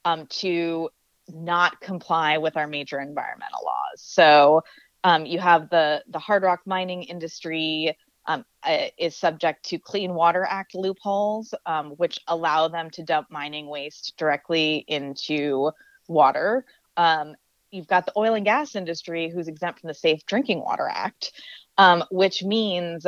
um, 0.05 0.25
to 0.27 0.89
not 1.29 1.79
comply 1.79 2.37
with 2.37 2.57
our 2.57 2.67
major 2.67 2.99
environmental 2.99 3.63
laws. 3.65 4.01
So 4.01 4.61
um, 5.03 5.25
you 5.25 5.39
have 5.39 5.69
the 5.69 6.03
the 6.09 6.19
hard 6.19 6.43
rock 6.43 6.61
mining 6.65 7.03
industry 7.03 7.97
um, 8.25 8.45
uh, 8.63 8.87
is 8.97 9.15
subject 9.15 9.65
to 9.65 9.79
Clean 9.79 10.13
Water 10.13 10.45
Act 10.49 10.75
loopholes, 10.75 11.53
um, 11.65 11.91
which 11.91 12.19
allow 12.27 12.67
them 12.67 12.89
to 12.91 13.03
dump 13.03 13.27
mining 13.29 13.67
waste 13.67 14.13
directly 14.17 14.85
into 14.87 15.71
water. 16.07 16.65
Um, 16.95 17.35
you've 17.71 17.87
got 17.87 18.05
the 18.05 18.13
oil 18.15 18.35
and 18.35 18.45
gas 18.45 18.75
industry 18.75 19.29
who's 19.29 19.47
exempt 19.47 19.81
from 19.81 19.89
the 19.89 19.93
Safe 19.93 20.25
Drinking 20.25 20.61
Water 20.61 20.87
Act, 20.89 21.33
um, 21.77 22.03
which 22.11 22.43
means 22.43 23.05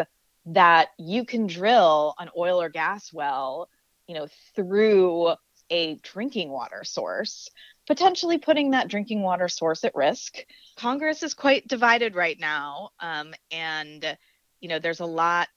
that 0.48 0.90
you 0.98 1.26
can 1.26 1.48
drill 1.48 2.14
an 2.20 2.30
oil 2.38 2.62
or 2.62 2.70
gas 2.70 3.14
well, 3.14 3.70
you 4.08 4.16
know, 4.16 4.28
through 4.56 5.34
a 5.70 5.96
drinking 6.04 6.50
water 6.50 6.84
source 6.84 7.50
potentially 7.88 8.38
putting 8.38 8.72
that 8.72 8.88
drinking 8.88 9.22
water 9.22 9.48
source 9.48 9.84
at 9.84 9.96
risk. 9.96 10.38
Congress 10.76 11.24
is 11.24 11.34
quite 11.34 11.68
divided 11.68 12.16
right 12.16 12.40
now, 12.40 12.90
um, 13.00 13.34
and 13.52 14.18
you 14.60 14.70
know 14.70 14.80
there's 14.80 15.00
a 15.00 15.06
lot. 15.06 15.48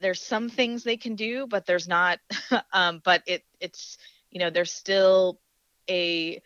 There's 0.00 0.20
some 0.20 0.50
things 0.50 0.84
they 0.84 0.98
can 0.98 1.14
do, 1.14 1.46
but 1.46 1.66
there's 1.66 1.88
not. 1.88 2.18
um, 2.72 3.00
but 3.04 3.22
it 3.26 3.44
it's 3.60 3.98
you 4.30 4.40
know 4.40 4.50
there's 4.50 4.72
still 4.72 5.40
a 5.88 6.40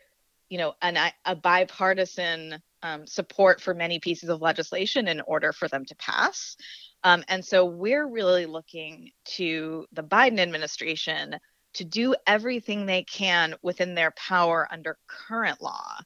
you 0.49 0.59
know 0.59 0.75
an, 0.83 0.97
a 1.25 1.37
bipartisan 1.37 2.63
um, 2.83 3.07
support 3.07 3.61
for 3.61 3.75
many 3.75 3.99
pieces 3.99 4.29
of 4.29 4.41
legislation 4.41 5.09
in 5.09 5.21
order 5.23 5.53
for 5.53 5.69
them 5.69 5.85
to 5.87 5.95
pass. 5.97 6.57
Um, 7.03 7.25
and 7.29 7.45
so 7.45 7.65
we're 7.65 8.07
really 8.07 8.47
looking 8.47 9.13
to 9.37 9.87
the 9.93 10.03
Biden 10.03 10.39
administration 10.39 11.37
to 11.75 11.85
do 11.85 12.15
everything 12.27 12.87
they 12.87 13.03
can 13.05 13.55
within 13.63 13.95
their 13.95 14.13
power 14.13 14.69
under 14.71 14.99
current 15.07 15.61
law 15.63 15.99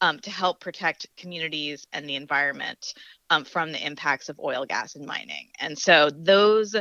um, 0.00 0.20
to 0.20 0.30
help 0.30 0.60
protect 0.60 1.06
communities 1.16 1.86
and 1.92 2.08
the 2.08 2.14
environment 2.14 2.94
um, 3.30 3.44
from 3.44 3.72
the 3.72 3.84
impacts 3.84 4.28
of 4.28 4.38
oil, 4.38 4.64
gas, 4.64 4.94
and 4.94 5.06
mining. 5.06 5.48
And 5.58 5.78
so 5.78 6.10
those 6.10 6.76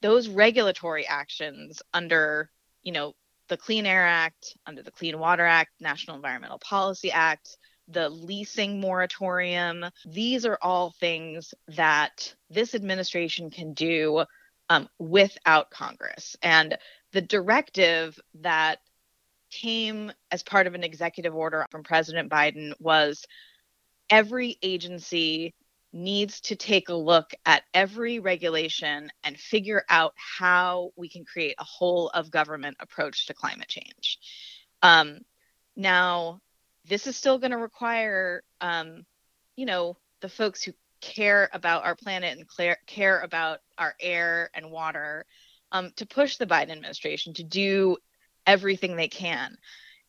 those 0.00 0.28
regulatory 0.28 1.06
actions 1.06 1.80
under 1.92 2.50
you 2.82 2.92
know 2.92 3.14
the 3.48 3.56
Clean 3.56 3.84
Air 3.84 4.06
Act, 4.06 4.56
under 4.66 4.82
the 4.82 4.90
Clean 4.90 5.18
Water 5.18 5.44
Act, 5.44 5.70
National 5.80 6.16
Environmental 6.16 6.58
Policy 6.58 7.12
Act, 7.12 7.58
the 7.88 8.08
leasing 8.08 8.80
moratorium, 8.80 9.84
these 10.06 10.46
are 10.46 10.58
all 10.62 10.94
things 10.98 11.52
that 11.68 12.34
this 12.48 12.74
administration 12.74 13.50
can 13.50 13.74
do 13.74 14.24
um, 14.70 14.88
without 14.98 15.70
Congress. 15.70 16.36
And 16.42 16.78
the 17.14 17.22
directive 17.22 18.18
that 18.40 18.80
came 19.50 20.12
as 20.32 20.42
part 20.42 20.66
of 20.66 20.74
an 20.74 20.82
executive 20.82 21.34
order 21.34 21.64
from 21.70 21.84
President 21.84 22.28
Biden 22.28 22.72
was 22.80 23.24
every 24.10 24.58
agency 24.62 25.54
needs 25.92 26.40
to 26.40 26.56
take 26.56 26.88
a 26.88 26.94
look 26.94 27.30
at 27.46 27.62
every 27.72 28.18
regulation 28.18 29.12
and 29.22 29.38
figure 29.38 29.84
out 29.88 30.12
how 30.16 30.90
we 30.96 31.08
can 31.08 31.24
create 31.24 31.54
a 31.60 31.64
whole 31.64 32.08
of 32.08 32.32
government 32.32 32.76
approach 32.80 33.26
to 33.26 33.34
climate 33.34 33.68
change. 33.68 34.18
Um, 34.82 35.20
now, 35.76 36.40
this 36.84 37.06
is 37.06 37.16
still 37.16 37.38
going 37.38 37.52
to 37.52 37.58
require, 37.58 38.42
um, 38.60 39.06
you 39.54 39.66
know, 39.66 39.96
the 40.20 40.28
folks 40.28 40.64
who 40.64 40.72
care 41.00 41.48
about 41.52 41.84
our 41.84 41.94
planet 41.94 42.36
and 42.36 42.76
care 42.88 43.20
about 43.20 43.60
our 43.78 43.94
air 44.00 44.50
and 44.52 44.72
water 44.72 45.24
um, 45.74 45.90
to 45.96 46.06
push 46.06 46.38
the 46.38 46.46
Biden 46.46 46.70
administration 46.70 47.34
to 47.34 47.42
do 47.42 47.98
everything 48.46 48.96
they 48.96 49.08
can. 49.08 49.58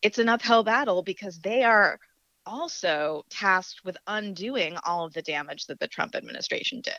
It's 0.00 0.18
an 0.18 0.28
uphill 0.28 0.62
battle 0.62 1.02
because 1.02 1.38
they 1.40 1.64
are 1.64 1.98
also 2.46 3.24
tasked 3.28 3.84
with 3.84 3.96
undoing 4.06 4.78
all 4.84 5.04
of 5.04 5.12
the 5.12 5.22
damage 5.22 5.66
that 5.66 5.80
the 5.80 5.88
Trump 5.88 6.14
administration 6.14 6.80
did. 6.80 6.94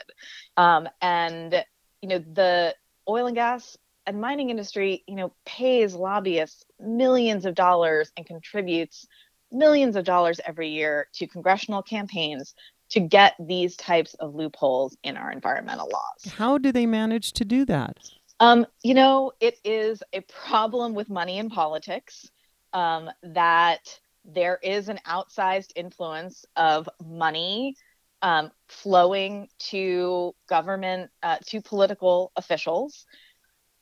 Um, 0.57 0.89
and, 1.01 1.63
you 2.01 2.09
know, 2.09 2.19
the 2.19 2.75
oil 3.07 3.27
and 3.27 3.35
gas 3.35 3.77
and 4.05 4.19
mining 4.19 4.49
industry, 4.49 5.03
you 5.07 5.15
know, 5.15 5.33
pays 5.45 5.95
lobbyists 5.95 6.65
millions 6.79 7.45
of 7.45 7.55
dollars 7.55 8.11
and 8.17 8.25
contributes 8.25 9.07
millions 9.49 9.95
of 9.95 10.03
dollars 10.03 10.41
every 10.45 10.69
year 10.69 11.07
to 11.13 11.27
congressional 11.27 11.81
campaigns 11.81 12.53
to 12.89 12.99
get 12.99 13.35
these 13.39 13.77
types 13.77 14.13
of 14.15 14.35
loopholes 14.35 14.97
in 15.03 15.15
our 15.15 15.31
environmental 15.31 15.89
laws. 15.89 16.33
How 16.33 16.57
do 16.57 16.73
they 16.73 16.85
manage 16.85 17.31
to 17.33 17.45
do 17.45 17.63
that? 17.65 17.97
Um, 18.39 18.67
you 18.83 18.93
know, 18.93 19.31
it 19.39 19.57
is 19.63 20.03
a 20.13 20.21
problem 20.21 20.93
with 20.93 21.09
money 21.09 21.39
in 21.39 21.49
politics 21.49 22.29
um, 22.73 23.09
that 23.23 23.99
there 24.25 24.59
is 24.61 24.89
an 24.89 24.99
outsized 25.07 25.71
influence 25.75 26.45
of 26.55 26.87
money 27.03 27.75
um, 28.21 28.51
flowing 28.67 29.47
to 29.59 30.35
government, 30.47 31.09
uh, 31.23 31.37
to 31.47 31.61
political 31.61 32.31
officials 32.35 33.05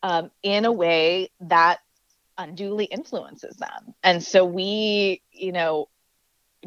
um, 0.03 0.29
in 0.43 0.65
a 0.65 0.71
way 0.71 1.29
that 1.41 1.79
unduly 2.37 2.85
influences 2.85 3.55
them. 3.57 3.93
And 4.03 4.21
so 4.21 4.45
we, 4.45 5.21
you 5.31 5.51
know, 5.51 5.89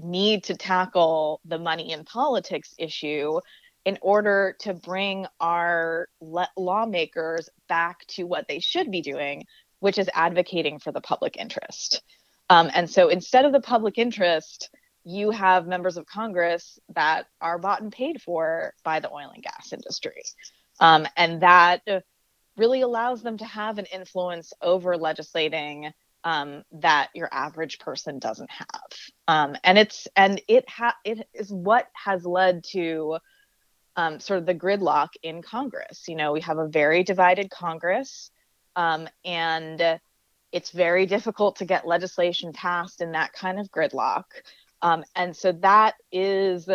need 0.02 0.44
to 0.44 0.56
tackle 0.56 1.40
the 1.44 1.58
money 1.58 1.92
in 1.92 2.04
politics 2.04 2.74
issue 2.78 3.40
in 3.88 3.96
order 4.02 4.54
to 4.58 4.74
bring 4.74 5.26
our 5.40 6.10
le- 6.20 6.50
lawmakers 6.58 7.48
back 7.70 8.04
to 8.06 8.24
what 8.24 8.46
they 8.46 8.60
should 8.60 8.90
be 8.90 9.00
doing, 9.00 9.46
which 9.80 9.96
is 9.96 10.10
advocating 10.12 10.78
for 10.78 10.92
the 10.92 11.00
public 11.00 11.38
interest. 11.38 12.02
Um, 12.50 12.70
and 12.74 12.90
so 12.90 13.08
instead 13.08 13.46
of 13.46 13.52
the 13.52 13.62
public 13.62 13.96
interest, 13.96 14.68
you 15.04 15.30
have 15.30 15.66
members 15.66 15.96
of 15.96 16.04
Congress 16.04 16.78
that 16.94 17.28
are 17.40 17.58
bought 17.58 17.80
and 17.80 17.90
paid 17.90 18.20
for 18.20 18.74
by 18.84 19.00
the 19.00 19.10
oil 19.10 19.30
and 19.34 19.42
gas 19.42 19.72
industry. 19.72 20.22
Um, 20.80 21.08
and 21.16 21.40
that 21.40 21.80
really 22.58 22.82
allows 22.82 23.22
them 23.22 23.38
to 23.38 23.46
have 23.46 23.78
an 23.78 23.86
influence 23.86 24.52
over 24.60 24.98
legislating 24.98 25.94
um, 26.24 26.62
that 26.72 27.08
your 27.14 27.30
average 27.32 27.78
person 27.78 28.18
doesn't 28.18 28.50
have. 28.50 28.90
Um, 29.28 29.56
and 29.64 29.78
it's 29.78 30.06
and 30.14 30.42
it 30.46 30.68
ha- 30.68 30.96
it 31.06 31.26
is 31.32 31.50
what 31.50 31.86
has 31.94 32.26
led 32.26 32.64
to 32.72 33.16
um, 33.98 34.20
sort 34.20 34.38
of 34.38 34.46
the 34.46 34.54
gridlock 34.54 35.08
in 35.24 35.42
Congress. 35.42 36.04
You 36.06 36.14
know, 36.14 36.30
we 36.32 36.40
have 36.42 36.58
a 36.58 36.68
very 36.68 37.02
divided 37.02 37.50
Congress, 37.50 38.30
um, 38.76 39.08
and 39.24 39.98
it's 40.52 40.70
very 40.70 41.04
difficult 41.04 41.56
to 41.56 41.64
get 41.64 41.86
legislation 41.86 42.52
passed 42.52 43.02
in 43.02 43.12
that 43.12 43.32
kind 43.32 43.58
of 43.58 43.70
gridlock. 43.72 44.22
Um, 44.80 45.04
and 45.16 45.36
so 45.36 45.50
that 45.50 45.94
is 46.12 46.68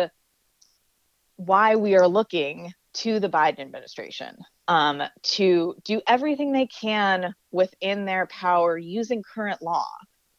why 1.36 1.76
we 1.76 1.96
are 1.96 2.06
looking 2.06 2.74
to 2.92 3.18
the 3.18 3.30
Biden 3.30 3.60
administration 3.60 4.36
um, 4.68 5.02
to 5.22 5.76
do 5.82 6.02
everything 6.06 6.52
they 6.52 6.66
can 6.66 7.34
within 7.50 8.04
their 8.04 8.26
power 8.26 8.76
using 8.76 9.22
current 9.22 9.62
law 9.62 9.88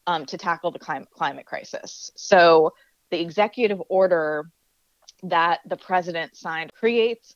um, 0.05 0.27
to 0.27 0.37
tackle 0.37 0.69
the 0.69 0.79
climate, 0.79 1.09
climate 1.09 1.47
crisis. 1.47 2.11
So 2.15 2.73
the 3.09 3.19
executive 3.19 3.81
order 3.89 4.51
that 5.29 5.59
the 5.65 5.77
president 5.77 6.35
signed 6.35 6.73
creates 6.73 7.35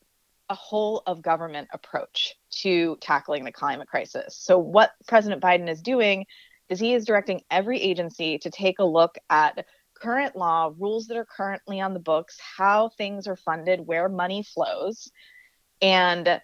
a 0.49 0.55
whole 0.55 1.03
of 1.05 1.21
government 1.21 1.67
approach 1.73 2.35
to 2.49 2.97
tackling 3.01 3.43
the 3.43 3.51
climate 3.51 3.87
crisis. 3.87 4.37
So 4.39 4.57
what 4.57 4.91
President 5.07 5.41
Biden 5.41 5.69
is 5.69 5.81
doing 5.81 6.25
is 6.69 6.79
he 6.79 6.93
is 6.93 7.05
directing 7.05 7.41
every 7.51 7.79
agency 7.79 8.39
to 8.39 8.49
take 8.49 8.79
a 8.79 8.83
look 8.83 9.15
at 9.29 9.65
current 9.93 10.35
law, 10.35 10.71
rules 10.77 11.07
that 11.07 11.17
are 11.17 11.25
currently 11.25 11.81
on 11.81 11.93
the 11.93 11.99
books, 11.99 12.37
how 12.57 12.89
things 12.89 13.27
are 13.27 13.35
funded, 13.35 13.85
where 13.85 14.09
money 14.09 14.43
flows, 14.43 15.11
and 15.81 16.41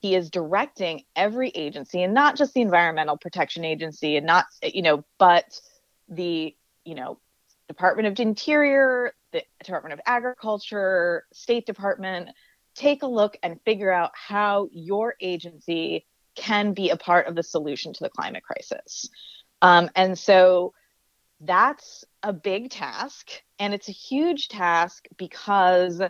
he 0.00 0.14
is 0.14 0.30
directing 0.30 1.04
every 1.16 1.50
agency 1.50 2.02
and 2.02 2.14
not 2.14 2.36
just 2.36 2.54
the 2.54 2.60
environmental 2.60 3.16
protection 3.16 3.64
agency 3.64 4.16
and 4.16 4.26
not 4.26 4.46
you 4.62 4.82
know 4.82 5.04
but 5.18 5.60
the 6.08 6.54
you 6.84 6.94
know 6.94 7.18
department 7.68 8.08
of 8.08 8.18
interior 8.18 9.12
the 9.32 9.42
department 9.62 9.92
of 9.92 10.00
agriculture 10.06 11.24
state 11.32 11.66
department 11.66 12.30
take 12.74 13.02
a 13.02 13.06
look 13.06 13.36
and 13.42 13.60
figure 13.64 13.92
out 13.92 14.10
how 14.14 14.68
your 14.72 15.14
agency 15.20 16.06
can 16.34 16.72
be 16.72 16.90
a 16.90 16.96
part 16.96 17.26
of 17.26 17.34
the 17.34 17.42
solution 17.42 17.92
to 17.92 18.04
the 18.04 18.08
climate 18.08 18.44
crisis. 18.44 19.08
Um, 19.60 19.90
and 19.96 20.16
so 20.16 20.72
that's 21.40 22.04
a 22.22 22.32
big 22.32 22.70
task 22.70 23.30
and 23.58 23.74
it's 23.74 23.88
a 23.88 23.92
huge 23.92 24.48
task 24.48 25.06
because 25.16 26.00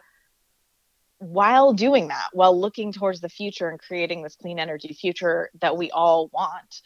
while 1.18 1.72
doing 1.72 2.08
that, 2.08 2.28
while 2.32 2.58
looking 2.58 2.92
towards 2.92 3.20
the 3.20 3.28
future 3.28 3.68
and 3.68 3.78
creating 3.78 4.22
this 4.22 4.36
clean 4.36 4.58
energy 4.58 4.92
future 4.92 5.50
that 5.60 5.76
we 5.76 5.90
all 5.90 6.28
want, 6.28 6.82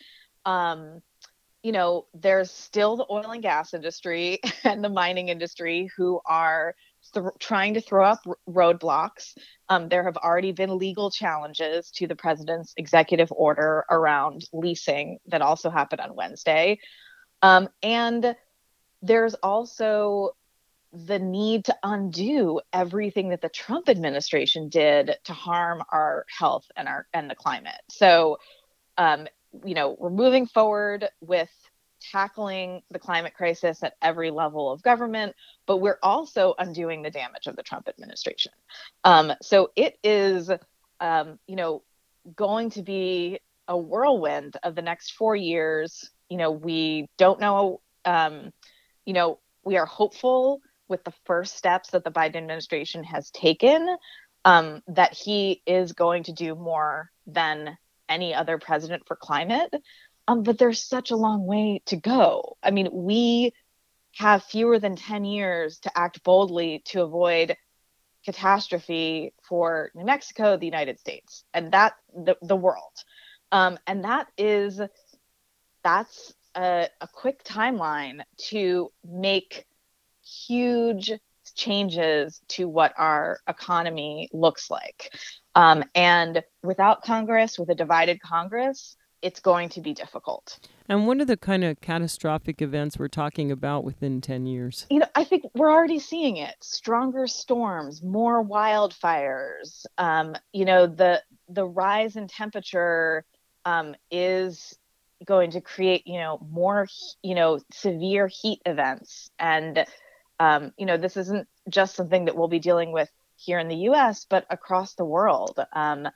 um, 0.47 1.03
you 1.63 1.73
know, 1.73 2.07
there's 2.13 2.51
still 2.51 2.97
the 2.97 3.07
oil 3.11 3.31
and 3.31 3.43
gas 3.43 3.73
industry 3.73 4.41
and 4.65 4.83
the 4.83 4.89
mining 4.89 5.29
industry 5.29 5.91
who 5.97 6.21
are 6.27 6.75
th- 7.15 7.27
trying 7.39 7.75
to 7.75 7.81
throw 7.81 8.05
up 8.05 8.21
r- 8.27 8.37
roadblocks. 8.49 9.37
Um, 9.69 9.89
there 9.89 10.05
have 10.05 10.17
already 10.17 10.53
been 10.53 10.77
legal 10.77 11.11
challenges 11.11 11.91
to 11.93 12.07
the 12.07 12.17
president's 12.17 12.75
executive 12.77 13.31
order 13.31 13.85
around 13.91 14.45
leasing 14.53 15.19
that 15.27 15.43
also 15.43 15.71
happened 15.71 16.01
on 16.01 16.17
Wednesday. 16.17 16.79
Um, 17.43 17.69
and 17.83 18.35
there's 19.03 19.35
also 19.35 20.31
the 20.93 21.19
need 21.19 21.65
to 21.65 21.77
undo 21.83 22.61
everything 22.73 23.31
that 23.31 23.41
the 23.41 23.49
Trump 23.49 23.89
administration 23.89 24.69
did 24.69 25.17
to 25.25 25.33
harm 25.33 25.83
our 25.91 26.27
health 26.39 26.67
and 26.77 26.87
our 26.87 27.07
and 27.15 27.31
the 27.31 27.35
climate. 27.35 27.81
So, 27.89 28.39
um, 28.99 29.27
you 29.65 29.75
know, 29.75 29.97
we're 29.99 30.11
moving 30.11 30.47
forward 30.47 31.09
with 31.21 31.51
tackling 32.11 32.83
the 32.91 32.99
climate 32.99 33.35
crisis 33.35 33.83
at 33.83 33.95
every 34.03 34.31
level 34.31 34.71
of 34.71 34.83
government, 34.83 35.35
but 35.67 35.79
we're 35.79 35.99
also 36.03 36.55
undoing 36.59 37.03
the 37.03 37.11
damage 37.11 37.47
of 37.47 37.57
the 37.57 37.63
Trump 37.63 37.89
administration. 37.89 38.53
Um, 39.05 39.33
so 39.41 39.71
it 39.77 39.99
is, 40.03 40.51
um, 41.01 41.39
you 41.47 41.57
know, 41.57 41.83
going 42.35 42.71
to 42.71 42.83
be 42.83 43.41
a 43.69 43.77
whirlwind 43.77 44.57
of 44.63 44.75
the 44.75 44.83
next 44.83 45.13
four 45.13 45.37
years. 45.37 46.11
You 46.29 46.39
know, 46.39 46.51
we 46.51 47.09
don't 47.19 47.41
know. 47.41 47.81
Um, 48.05 48.53
you 49.05 49.13
know, 49.13 49.39
we 49.65 49.77
are 49.77 49.87
hopeful 49.87 50.61
with 50.89 51.05
the 51.05 51.13
first 51.25 51.57
steps 51.57 51.91
that 51.91 52.05
the 52.05 52.11
Biden 52.11 52.37
administration 52.37 53.05
has 53.05 53.31
taken, 53.31 53.97
um, 54.45 54.83
that 54.89 55.15
he 55.15 55.63
is 55.67 55.93
going 55.93 56.25
to 56.25 56.33
do 56.33 56.55
more 56.55 57.11
than 57.27 57.79
any 58.13 58.35
other 58.35 58.59
president 58.59 59.05
for 59.07 59.17
climate. 59.17 59.73
Um, 60.29 60.43
but 60.43 60.59
there's 60.59 60.85
such 60.85 61.11
a 61.11 61.17
long 61.17 61.47
way 61.47 61.83
to 61.87 61.97
go. 61.97 62.57
I 62.63 62.71
mean, 62.71 62.89
we 62.93 63.53
have 64.17 64.45
fewer 64.45 64.79
than 64.79 64.95
10 64.95 65.25
years 65.25 65.79
to 65.81 65.99
act 65.99 66.23
boldly 66.23 66.83
to 66.87 67.03
avoid 67.03 67.57
catastrophe 68.25 69.35
for 69.49 69.91
New 69.95 70.05
Mexico, 70.05 70.57
the 70.57 70.67
United 70.67 71.01
States, 71.01 71.45
and 71.53 71.73
that 71.73 71.95
the, 72.15 72.37
the 72.41 72.57
world. 72.57 72.93
Um, 73.51 73.79
and 73.87 74.05
that 74.05 74.29
is 74.39 74.81
that's 75.83 76.33
a, 76.55 76.89
a 77.01 77.09
quick 77.09 77.43
timeline 77.45 78.23
to 78.51 78.91
make 79.05 79.67
huge 80.25 81.13
changes 81.55 82.41
to 82.49 82.69
what 82.69 82.95
our 82.97 83.41
economy 83.49 84.29
looks 84.33 84.71
like. 84.71 85.11
Um, 85.55 85.85
and 85.95 86.43
without 86.63 87.03
Congress, 87.03 87.59
with 87.59 87.69
a 87.69 87.75
divided 87.75 88.21
Congress, 88.21 88.97
it's 89.23 89.41
going 89.41 89.69
to 89.71 89.81
be 89.81 89.95
difficult. 89.95 90.59
And 90.89 91.07
what 91.07 91.21
are 91.21 91.25
the 91.25 91.37
kind 91.37 91.63
of 91.65 91.81
catastrophic 91.81 92.61
events 92.61 92.99
we're 92.99 93.09
talking 93.09 93.53
about 93.53 93.85
within 93.85 94.21
10 94.21 94.47
years? 94.47 94.87
You 94.91 95.01
know, 95.01 95.07
I 95.15 95.25
think 95.25 95.45
we're 95.55 95.71
already 95.71 96.01
seeing 96.01 96.37
it. 96.37 96.57
Stronger 96.61 97.27
storms, 97.29 98.03
more 98.03 98.45
wildfires. 98.45 99.87
Um, 99.97 100.35
you 100.53 100.65
know, 100.65 100.87
the 100.87 101.23
the 101.49 101.65
rise 101.65 102.17
in 102.17 102.27
temperature 102.27 103.25
um, 103.65 103.95
is 104.11 104.77
going 105.25 105.53
to 105.53 105.61
create, 105.61 106.05
you 106.07 106.19
know, 106.19 106.45
more, 106.51 106.89
you 107.23 107.37
know, 107.37 107.61
severe 107.71 108.27
heat 108.27 108.61
events 108.67 109.31
and 109.39 109.87
um, 110.41 110.73
you 110.77 110.87
know, 110.87 110.97
this 110.97 111.17
isn't 111.17 111.47
just 111.69 111.95
something 111.95 112.25
that 112.25 112.37
we'll 112.37 112.49
be 112.49 112.59
dealing 112.59 112.91
with 112.91 113.09
here 113.45 113.59
in 113.61 113.69
the 113.69 113.77
U.S., 113.91 114.27
but 114.29 114.47
across 114.51 114.95
the 114.95 115.05
world, 115.05 115.59
um, 115.73 116.09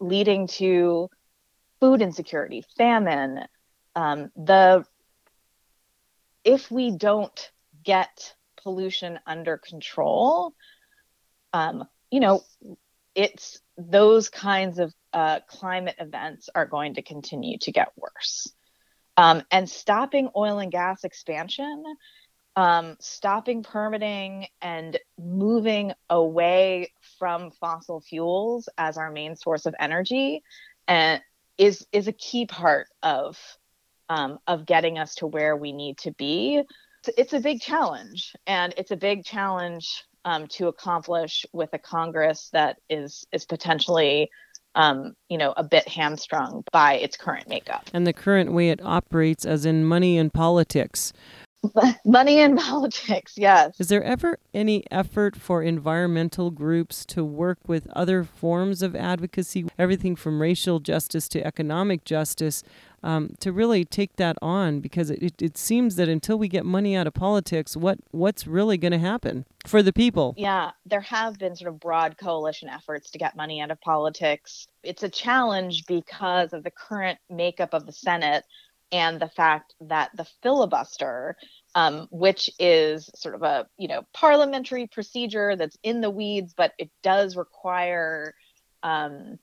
leading 0.00 0.48
to 0.48 1.08
food 1.80 2.02
insecurity, 2.02 2.64
famine. 2.76 3.40
Um, 3.94 4.30
the 4.36 4.84
if 6.44 6.70
we 6.70 6.90
don't 6.92 7.52
get 7.84 8.34
pollution 8.62 9.18
under 9.26 9.58
control, 9.58 10.54
um, 11.52 11.84
you 12.10 12.20
know, 12.20 12.42
it's 13.14 13.60
those 13.78 14.28
kinds 14.30 14.78
of 14.78 14.94
uh, 15.12 15.40
climate 15.48 15.96
events 16.00 16.50
are 16.54 16.66
going 16.66 16.94
to 16.94 17.02
continue 17.02 17.58
to 17.58 17.72
get 17.72 17.88
worse. 17.96 18.48
um, 19.16 19.42
and 19.50 19.68
stopping 19.68 20.30
oil 20.36 20.58
and 20.58 20.72
gas 20.72 21.04
expansion, 21.04 21.84
um, 22.56 22.96
stopping 23.00 23.62
permitting, 23.62 24.46
and 24.60 24.98
moving 25.18 25.92
away 26.10 26.92
from 27.18 27.50
fossil 27.52 28.00
fuels 28.00 28.68
as 28.78 28.96
our 28.96 29.10
main 29.10 29.36
source 29.36 29.66
of 29.66 29.74
energy, 29.80 30.42
and 30.88 31.22
is 31.58 31.86
is 31.92 32.08
a 32.08 32.12
key 32.12 32.46
part 32.46 32.88
of 33.02 33.38
um, 34.08 34.38
of 34.46 34.66
getting 34.66 34.98
us 34.98 35.14
to 35.16 35.26
where 35.26 35.56
we 35.56 35.72
need 35.72 35.98
to 35.98 36.12
be. 36.12 36.62
It's 37.16 37.32
a 37.32 37.40
big 37.40 37.60
challenge, 37.60 38.34
and 38.46 38.74
it's 38.76 38.90
a 38.90 38.96
big 38.96 39.24
challenge 39.24 40.04
um, 40.24 40.46
to 40.48 40.68
accomplish 40.68 41.44
with 41.52 41.70
a 41.72 41.78
Congress 41.78 42.50
that 42.52 42.78
is 42.88 43.26
is 43.32 43.44
potentially 43.44 44.30
um, 44.74 45.14
you 45.28 45.38
know, 45.38 45.52
a 45.56 45.64
bit 45.64 45.86
hamstrung 45.86 46.64
by 46.72 46.94
its 46.94 47.16
current 47.16 47.48
makeup. 47.48 47.88
And 47.92 48.06
the 48.06 48.12
current 48.12 48.52
way 48.52 48.70
it 48.70 48.80
operates, 48.82 49.44
as 49.44 49.66
in 49.66 49.84
money 49.84 50.16
and 50.18 50.32
politics. 50.32 51.12
Money 52.04 52.40
and 52.40 52.58
politics, 52.58 53.34
yes. 53.36 53.78
Is 53.78 53.88
there 53.88 54.02
ever 54.02 54.38
any 54.52 54.84
effort 54.90 55.36
for 55.36 55.62
environmental 55.62 56.50
groups 56.50 57.04
to 57.06 57.24
work 57.24 57.58
with 57.66 57.88
other 57.90 58.24
forms 58.24 58.82
of 58.82 58.96
advocacy, 58.96 59.66
everything 59.78 60.16
from 60.16 60.40
racial 60.40 60.80
justice 60.80 61.28
to 61.28 61.46
economic 61.46 62.04
justice, 62.04 62.62
um, 63.02 63.34
to 63.40 63.52
really 63.52 63.84
take 63.84 64.16
that 64.16 64.36
on? 64.42 64.80
Because 64.80 65.10
it, 65.10 65.22
it, 65.22 65.42
it 65.42 65.56
seems 65.56 65.96
that 65.96 66.08
until 66.08 66.38
we 66.38 66.48
get 66.48 66.64
money 66.64 66.96
out 66.96 67.06
of 67.06 67.14
politics, 67.14 67.76
what 67.76 67.98
what's 68.10 68.46
really 68.46 68.76
going 68.76 68.92
to 68.92 68.98
happen 68.98 69.44
for 69.66 69.82
the 69.82 69.92
people? 69.92 70.34
Yeah, 70.36 70.72
there 70.84 71.00
have 71.00 71.38
been 71.38 71.54
sort 71.54 71.72
of 71.72 71.78
broad 71.78 72.18
coalition 72.18 72.68
efforts 72.68 73.10
to 73.12 73.18
get 73.18 73.36
money 73.36 73.60
out 73.60 73.70
of 73.70 73.80
politics. 73.80 74.66
It's 74.82 75.04
a 75.04 75.08
challenge 75.08 75.86
because 75.86 76.52
of 76.52 76.64
the 76.64 76.72
current 76.72 77.18
makeup 77.30 77.72
of 77.72 77.86
the 77.86 77.92
Senate 77.92 78.44
and 78.92 79.20
the 79.20 79.28
fact 79.28 79.74
that 79.80 80.10
the 80.14 80.26
filibuster 80.42 81.36
um, 81.74 82.06
which 82.10 82.50
is 82.58 83.10
sort 83.14 83.34
of 83.34 83.42
a 83.42 83.66
you 83.78 83.88
know 83.88 84.02
parliamentary 84.12 84.86
procedure 84.86 85.56
that's 85.56 85.76
in 85.82 86.00
the 86.00 86.10
weeds 86.10 86.54
but 86.56 86.72
it 86.78 86.90
does 87.02 87.36
require 87.36 88.34
um, 88.82 89.38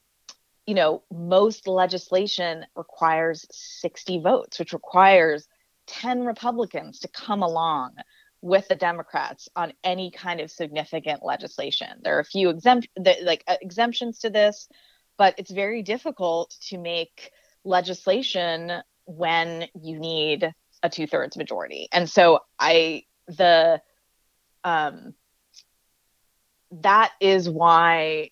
you 0.66 0.76
know 0.76 1.04
most 1.12 1.68
legislation 1.68 2.66
requires 2.76 3.46
60 3.52 4.22
votes 4.22 4.60
which 4.60 4.74
requires 4.74 5.48
10 5.88 6.24
republicans 6.24 7.00
to 7.00 7.08
come 7.08 7.42
along 7.42 7.96
with 8.42 8.68
the 8.68 8.76
democrats 8.76 9.50
on 9.56 9.74
any 9.84 10.12
kind 10.12 10.40
of 10.40 10.50
significant 10.50 11.26
legislation. 11.26 11.90
There 12.02 12.16
are 12.16 12.22
a 12.22 12.26
few 12.26 12.50
exempt 12.50 12.88
like 13.22 13.44
uh, 13.48 13.58
exemptions 13.62 14.20
to 14.20 14.30
this 14.30 14.70
but 15.18 15.36
it's 15.38 15.52
very 15.52 15.84
difficult 15.84 16.56
to 16.70 16.78
make 16.78 17.32
legislation 17.66 18.82
when 19.10 19.66
you 19.82 20.00
need 20.00 20.54
a 20.84 20.90
two 20.90 21.08
thirds 21.08 21.36
majority. 21.36 21.88
And 21.92 22.08
so 22.08 22.42
I, 22.60 23.04
the, 23.28 23.82
um, 24.64 25.16
that 26.72 27.12
is 27.20 27.50
why 27.50 28.30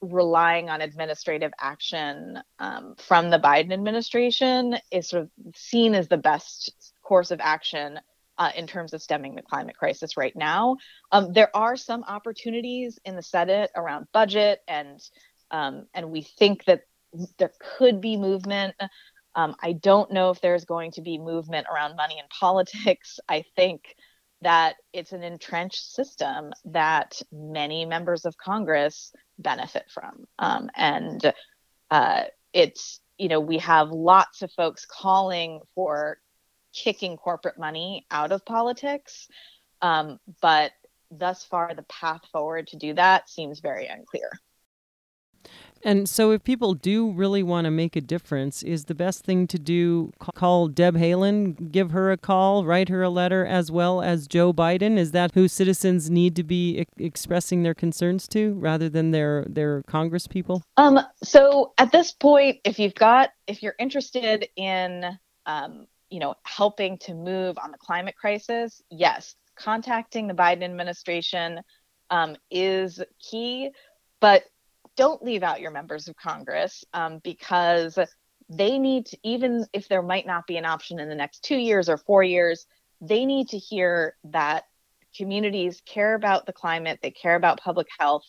relying 0.00 0.70
on 0.70 0.80
administrative 0.80 1.52
action 1.60 2.38
um, 2.58 2.94
from 2.98 3.30
the 3.30 3.38
Biden 3.38 3.72
administration 3.72 4.76
is 4.90 5.08
sort 5.08 5.24
of 5.24 5.30
seen 5.54 5.94
as 5.94 6.08
the 6.08 6.16
best 6.16 6.72
course 7.02 7.30
of 7.30 7.40
action 7.40 8.00
uh, 8.38 8.50
in 8.56 8.66
terms 8.66 8.94
of 8.94 9.02
stemming 9.02 9.34
the 9.34 9.42
climate 9.42 9.76
crisis 9.76 10.16
right 10.16 10.34
now. 10.34 10.76
Um, 11.12 11.32
there 11.32 11.54
are 11.54 11.76
some 11.76 12.02
opportunities 12.04 12.98
in 13.04 13.14
the 13.16 13.22
Senate 13.22 13.70
around 13.76 14.06
budget, 14.12 14.60
and 14.66 15.00
um, 15.50 15.86
and 15.94 16.10
we 16.10 16.22
think 16.22 16.64
that 16.64 16.82
there 17.38 17.52
could 17.78 18.00
be 18.00 18.16
movement 18.16 18.74
um, 19.34 19.56
I 19.60 19.72
don't 19.72 20.12
know 20.12 20.30
if 20.30 20.40
there's 20.40 20.64
going 20.64 20.92
to 20.92 21.02
be 21.02 21.18
movement 21.18 21.66
around 21.72 21.96
money 21.96 22.18
in 22.18 22.24
politics. 22.28 23.18
I 23.28 23.44
think 23.56 23.96
that 24.42 24.76
it's 24.92 25.12
an 25.12 25.22
entrenched 25.22 25.92
system 25.94 26.52
that 26.66 27.20
many 27.32 27.86
members 27.86 28.24
of 28.24 28.36
Congress 28.36 29.12
benefit 29.38 29.86
from. 29.90 30.26
Um, 30.38 30.70
and 30.76 31.32
uh, 31.90 32.24
it's, 32.52 33.00
you 33.16 33.28
know, 33.28 33.40
we 33.40 33.58
have 33.58 33.90
lots 33.90 34.42
of 34.42 34.52
folks 34.52 34.86
calling 34.86 35.60
for 35.74 36.18
kicking 36.74 37.16
corporate 37.16 37.58
money 37.58 38.06
out 38.10 38.32
of 38.32 38.44
politics. 38.44 39.28
Um, 39.80 40.18
but 40.42 40.72
thus 41.10 41.44
far, 41.44 41.74
the 41.74 41.84
path 41.84 42.22
forward 42.30 42.66
to 42.68 42.76
do 42.76 42.94
that 42.94 43.30
seems 43.30 43.60
very 43.60 43.86
unclear. 43.86 44.30
And 45.84 46.08
so, 46.08 46.30
if 46.30 46.42
people 46.42 46.72
do 46.72 47.10
really 47.10 47.42
want 47.42 47.66
to 47.66 47.70
make 47.70 47.94
a 47.94 48.00
difference, 48.00 48.62
is 48.62 48.86
the 48.86 48.94
best 48.94 49.22
thing 49.22 49.46
to 49.48 49.58
do 49.58 50.12
call 50.18 50.68
Deb 50.68 50.96
Haaland, 50.96 51.70
give 51.70 51.90
her 51.90 52.10
a 52.10 52.16
call, 52.16 52.64
write 52.64 52.88
her 52.88 53.02
a 53.02 53.10
letter, 53.10 53.44
as 53.44 53.70
well 53.70 54.00
as 54.00 54.26
Joe 54.26 54.54
Biden? 54.54 54.96
Is 54.96 55.12
that 55.12 55.34
who 55.34 55.46
citizens 55.46 56.08
need 56.08 56.34
to 56.36 56.42
be 56.42 56.86
expressing 56.96 57.62
their 57.62 57.74
concerns 57.74 58.26
to, 58.28 58.54
rather 58.54 58.88
than 58.88 59.10
their 59.10 59.44
their 59.46 59.82
Congress 59.82 60.26
people? 60.26 60.62
Um. 60.78 61.00
So 61.22 61.74
at 61.76 61.92
this 61.92 62.12
point, 62.12 62.60
if 62.64 62.78
you've 62.78 62.94
got, 62.94 63.30
if 63.46 63.62
you're 63.62 63.76
interested 63.78 64.48
in, 64.56 65.04
um, 65.44 65.86
you 66.08 66.18
know, 66.18 66.34
helping 66.44 66.96
to 66.98 67.12
move 67.12 67.58
on 67.62 67.72
the 67.72 67.78
climate 67.78 68.16
crisis, 68.16 68.80
yes, 68.90 69.34
contacting 69.54 70.28
the 70.28 70.34
Biden 70.34 70.62
administration 70.62 71.60
um, 72.08 72.36
is 72.50 73.02
key. 73.20 73.70
But 74.20 74.44
don't 74.96 75.22
leave 75.22 75.42
out 75.42 75.60
your 75.60 75.70
members 75.70 76.08
of 76.08 76.16
Congress 76.16 76.84
um, 76.92 77.20
because 77.22 77.98
they 78.48 78.78
need 78.78 79.06
to, 79.06 79.18
even 79.22 79.66
if 79.72 79.88
there 79.88 80.02
might 80.02 80.26
not 80.26 80.46
be 80.46 80.56
an 80.56 80.64
option 80.64 80.98
in 80.98 81.08
the 81.08 81.14
next 81.14 81.42
two 81.42 81.56
years 81.56 81.88
or 81.88 81.96
four 81.96 82.22
years, 82.22 82.66
they 83.00 83.24
need 83.24 83.48
to 83.48 83.58
hear 83.58 84.16
that 84.24 84.64
communities 85.16 85.82
care 85.86 86.14
about 86.14 86.46
the 86.46 86.52
climate, 86.52 86.98
they 87.02 87.10
care 87.10 87.36
about 87.36 87.60
public 87.60 87.86
health, 87.98 88.24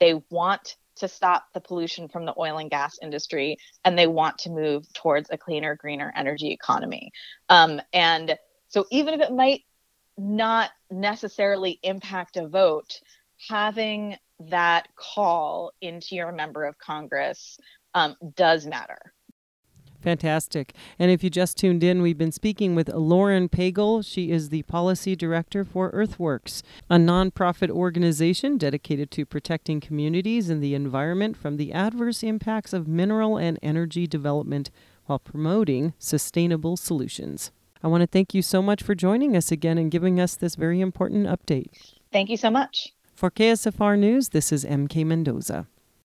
they 0.00 0.20
want 0.30 0.76
to 0.96 1.08
stop 1.08 1.46
the 1.54 1.60
pollution 1.60 2.08
from 2.08 2.24
the 2.24 2.34
oil 2.38 2.58
and 2.58 2.70
gas 2.70 2.98
industry, 3.02 3.56
and 3.84 3.98
they 3.98 4.06
want 4.06 4.38
to 4.38 4.50
move 4.50 4.90
towards 4.92 5.28
a 5.30 5.38
cleaner, 5.38 5.74
greener 5.74 6.12
energy 6.16 6.52
economy. 6.52 7.10
Um, 7.48 7.80
and 7.92 8.38
so, 8.68 8.86
even 8.90 9.14
if 9.14 9.20
it 9.20 9.32
might 9.32 9.62
not 10.16 10.70
necessarily 10.90 11.80
impact 11.82 12.36
a 12.36 12.46
vote, 12.46 13.00
having 13.48 14.16
that 14.40 14.88
call 14.96 15.72
into 15.80 16.14
your 16.14 16.32
member 16.32 16.64
of 16.64 16.78
Congress 16.78 17.58
um, 17.94 18.16
does 18.34 18.66
matter. 18.66 19.12
Fantastic. 20.04 20.74
And 20.98 21.10
if 21.10 21.24
you 21.24 21.30
just 21.30 21.56
tuned 21.56 21.82
in, 21.82 22.02
we've 22.02 22.18
been 22.18 22.30
speaking 22.30 22.74
with 22.74 22.92
Lauren 22.92 23.48
Pagel. 23.48 24.04
She 24.04 24.30
is 24.30 24.50
the 24.50 24.62
policy 24.64 25.16
director 25.16 25.64
for 25.64 25.90
Earthworks, 25.92 26.62
a 26.90 26.96
nonprofit 26.96 27.70
organization 27.70 28.58
dedicated 28.58 29.10
to 29.12 29.24
protecting 29.24 29.80
communities 29.80 30.50
and 30.50 30.62
the 30.62 30.74
environment 30.74 31.38
from 31.38 31.56
the 31.56 31.72
adverse 31.72 32.22
impacts 32.22 32.74
of 32.74 32.86
mineral 32.86 33.38
and 33.38 33.58
energy 33.62 34.06
development 34.06 34.70
while 35.06 35.18
promoting 35.18 35.94
sustainable 35.98 36.76
solutions. 36.76 37.50
I 37.82 37.88
want 37.88 38.02
to 38.02 38.06
thank 38.06 38.34
you 38.34 38.42
so 38.42 38.60
much 38.60 38.82
for 38.82 38.94
joining 38.94 39.34
us 39.34 39.50
again 39.50 39.78
and 39.78 39.90
giving 39.90 40.20
us 40.20 40.34
this 40.34 40.54
very 40.54 40.82
important 40.82 41.26
update. 41.26 41.68
Thank 42.12 42.28
you 42.28 42.36
so 42.36 42.50
much. 42.50 42.93
For 43.14 43.30
KSFR 43.30 43.96
News, 43.96 44.30
this 44.30 44.50
is 44.50 44.64
MK 44.64 45.06
Mendoza. 45.06 45.68